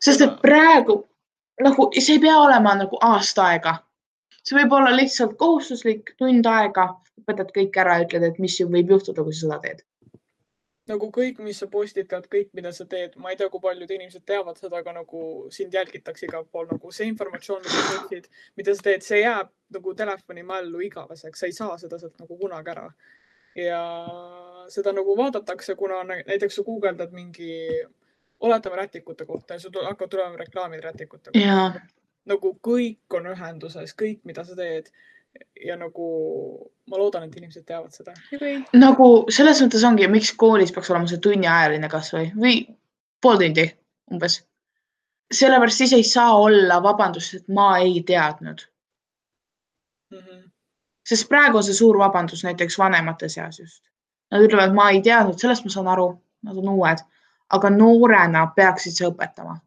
sest 0.00 0.20
et 0.20 0.40
praegu 0.42 1.10
nagu 1.64 1.90
see 1.98 2.16
ei 2.16 2.24
pea 2.24 2.38
olema 2.38 2.74
nagu 2.74 2.98
aasta 3.00 3.46
aega. 3.52 3.76
see 4.44 4.56
võib 4.56 4.72
olla 4.72 4.96
lihtsalt 4.96 5.36
kohustuslik 5.38 6.14
tund 6.18 6.46
aega, 6.46 6.88
õpetad 7.20 7.52
kõik 7.56 7.78
ära 7.82 8.00
ütled, 8.04 8.24
et 8.24 8.38
mis 8.38 8.56
võib 8.74 8.92
juhtuda, 8.96 9.24
kui 9.24 9.36
sa 9.36 9.46
seda 9.46 9.58
teed. 9.64 9.82
nagu 10.90 11.06
kõik, 11.14 11.38
mis 11.46 11.58
sa 11.62 11.66
postitad, 11.70 12.24
kõik, 12.32 12.48
mida 12.58 12.72
sa 12.72 12.84
teed, 12.92 13.12
ma 13.16 13.30
ei 13.30 13.36
tea, 13.36 13.48
kui 13.48 13.60
paljud 13.62 13.90
inimesed 13.90 14.24
teavad 14.26 14.56
seda, 14.58 14.80
aga 14.80 14.92
nagu 14.96 15.20
sind 15.54 15.74
jälgitakse 15.74 16.26
igal 16.26 16.44
pool, 16.44 16.66
nagu 16.72 16.90
see 16.92 17.06
informatsioon, 17.06 17.62
mida 17.66 17.84
sa 17.84 18.00
otsid, 18.00 18.26
mida 18.58 18.74
sa 18.74 18.86
teed, 18.88 19.04
see 19.06 19.20
jääb 19.20 19.52
nagu 19.76 19.94
telefoni 19.94 20.42
mällu 20.42 20.82
igaveseks, 20.88 21.40
sa 21.40 21.46
ei 21.46 21.54
saa 21.54 21.78
seda 21.78 22.00
sealt 22.00 22.18
nagu 22.18 22.38
kunagi 22.40 22.74
ära 22.74 22.88
ja 23.56 23.82
seda 24.68 24.92
nagu 24.92 25.16
vaadatakse, 25.16 25.74
kuna 25.74 26.02
näiteks 26.04 26.56
sa 26.56 26.64
guugeldad 26.66 27.12
mingi, 27.12 27.54
oletame 28.40 28.76
rätikute 28.76 29.26
kohta 29.26 29.54
ja 29.54 29.60
sul 29.60 29.84
hakkavad 29.84 30.10
tulema 30.10 30.36
reklaamid 30.36 30.84
rätikute 30.84 31.30
kohta. 31.34 31.80
nagu 32.30 32.52
kõik 32.68 33.16
on 33.16 33.26
ühenduses, 33.32 33.94
kõik, 33.96 34.20
mida 34.24 34.44
sa 34.44 34.56
teed 34.56 34.90
ja 35.66 35.76
nagu 35.76 36.06
ma 36.90 36.98
loodan, 36.98 37.26
et 37.26 37.36
inimesed 37.36 37.64
teavad 37.66 37.94
seda. 37.94 38.14
nagu 38.72 39.08
selles 39.30 39.62
mõttes 39.62 39.84
ongi, 39.86 40.08
miks 40.08 40.32
koolis 40.36 40.72
peaks 40.74 40.90
olema 40.90 41.10
see 41.10 41.22
tunniajaline 41.22 41.90
kasvõi 41.90 42.30
või 42.36 42.62
pool 43.22 43.40
tundi 43.42 43.66
umbes. 44.10 44.40
sellepärast 45.32 45.84
siis 45.84 45.92
ei 45.92 46.04
saa 46.04 46.36
olla 46.38 46.82
vabandust, 46.82 47.34
et 47.34 47.48
ma 47.48 47.72
ei 47.78 48.02
teadnud 48.06 48.66
mm. 50.10 50.18
-hmm 50.18 50.49
sest 51.10 51.28
praegu 51.28 51.58
on 51.60 51.66
see 51.66 51.76
suur 51.76 51.98
vabandus 51.98 52.44
näiteks 52.46 52.78
vanemate 52.78 53.28
seas 53.28 53.58
just. 53.60 53.82
Nad 54.30 54.44
ütlevad, 54.46 54.74
ma 54.74 54.90
ei 54.94 55.00
teadnud, 55.02 55.38
sellest 55.42 55.66
ma 55.66 55.72
saan 55.74 55.88
aru, 55.90 56.12
nad 56.46 56.58
on 56.62 56.68
uued, 56.74 57.02
aga 57.56 57.70
noorena 57.74 58.44
peaksid 58.56 58.94
sa 58.98 59.10
õpetama. 59.10 59.58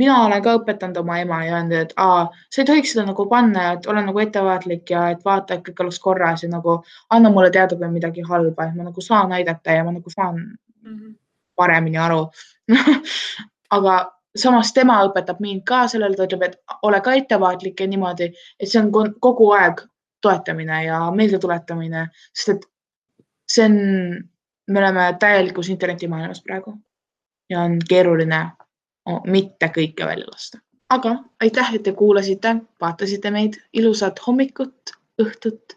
mina 0.00 0.14
olen 0.24 0.40
ka 0.42 0.54
õpetanud 0.56 0.96
oma 0.96 1.18
ema 1.20 1.42
ja 1.44 1.56
öelnud, 1.58 1.72
et 1.76 1.90
aa, 2.00 2.22
sa 2.48 2.62
ei 2.62 2.68
tohiks 2.68 2.94
seda 2.94 3.02
nagu 3.04 3.26
panna, 3.28 3.64
et 3.72 3.86
ole 3.92 4.00
nagu 4.06 4.22
ettevaatlik 4.22 4.90
ja 4.90 5.02
et 5.12 5.24
vaata, 5.24 5.58
et 5.58 5.66
kõik 5.66 5.82
oleks 5.84 5.98
korras 6.00 6.46
ja 6.46 6.48
nagu 6.48 6.78
anna 7.10 7.30
mulle 7.30 7.50
teada, 7.52 7.76
kui 7.76 7.84
on 7.86 7.92
midagi 7.92 8.24
halba, 8.28 8.70
et 8.70 8.78
ma 8.78 8.86
nagu 8.86 9.04
saan 9.04 9.34
aidata 9.36 9.76
ja 9.76 9.84
ma 9.84 9.92
nagu 9.92 10.10
saan 10.10 10.38
mm 10.38 10.94
-hmm. 10.94 11.14
paremini 11.56 11.98
aru 11.98 12.22
aga 13.76 13.96
samas 14.36 14.72
tema 14.72 15.00
õpetab 15.06 15.40
mind 15.44 15.64
ka 15.68 15.86
sellele, 15.88 16.16
ta 16.16 16.26
ütleb, 16.28 16.42
et 16.46 16.78
ole 16.88 17.00
ka 17.04 17.14
ettevaatlik 17.18 17.80
ja 17.80 17.86
niimoodi, 17.86 18.30
et 18.60 18.68
see 18.68 18.80
on 18.80 18.90
kogu 19.20 19.50
aeg 19.56 19.82
toetamine 20.22 20.84
ja 20.84 20.98
meeldetuletamine, 21.14 22.06
sest 22.34 22.54
et 22.54 22.66
see 23.50 23.66
on, 23.68 23.76
me 24.70 24.80
oleme 24.80 25.06
täielikus 25.20 25.70
internetimaailmas 25.72 26.42
praegu 26.46 26.76
ja 27.50 27.60
on 27.66 27.78
keeruline 27.88 28.42
mitte 29.26 29.68
kõike 29.74 30.06
välja 30.06 30.28
lasta. 30.30 30.58
aga 30.92 31.16
aitäh, 31.40 31.74
et 31.74 31.82
te 31.82 31.92
kuulasite, 31.96 32.56
vaatasite 32.80 33.30
meid, 33.30 33.56
ilusat 33.72 34.20
hommikut, 34.26 34.92
õhtut, 35.22 35.74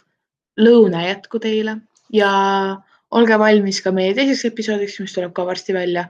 lõuna 0.60 1.05
jätku 1.08 1.39
teile 1.39 1.77
ja 2.13 2.31
olge 3.12 3.39
valmis 3.39 3.81
ka 3.81 3.91
meie 3.95 4.13
teiseks 4.13 4.45
episoodiks, 4.51 4.99
mis 4.99 5.13
tuleb 5.15 5.34
ka 5.34 5.45
varsti 5.45 5.73
välja. 5.73 6.08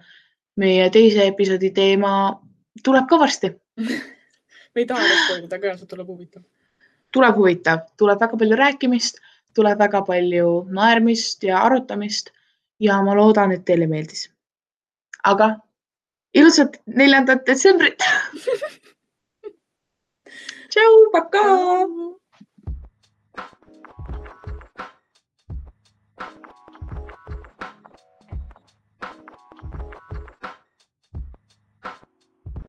meie 0.55 0.89
teise 0.89 1.25
episoodi 1.27 1.69
teema 1.75 2.11
tuleb 2.83 3.07
ka 3.09 3.19
varsti 3.19 3.49
me 4.75 4.83
ei 4.83 4.85
taha 4.85 5.07
ära 5.07 5.17
spoilida, 5.23 5.57
aga 5.57 5.77
see 5.79 5.89
tuleb 5.91 6.11
huvitav. 6.11 6.43
Tuleb 7.15 7.37
huvitav, 7.39 7.85
tuleb 7.97 8.19
väga 8.21 8.37
palju 8.41 8.57
rääkimist, 8.59 9.21
tuleb 9.55 9.79
väga 9.79 10.01
palju 10.07 10.49
naermist 10.75 11.43
ja 11.47 11.61
arutamist 11.63 12.31
ja 12.83 13.01
ma 13.03 13.15
loodan, 13.15 13.55
et 13.55 13.65
teile 13.65 13.87
meeldis. 13.87 14.27
aga 15.25 15.55
ilusat 16.35 16.75
neljandat 16.85 17.45
detsembrit 17.47 18.03
tšau, 20.75 20.95
pakaa. 21.11 21.87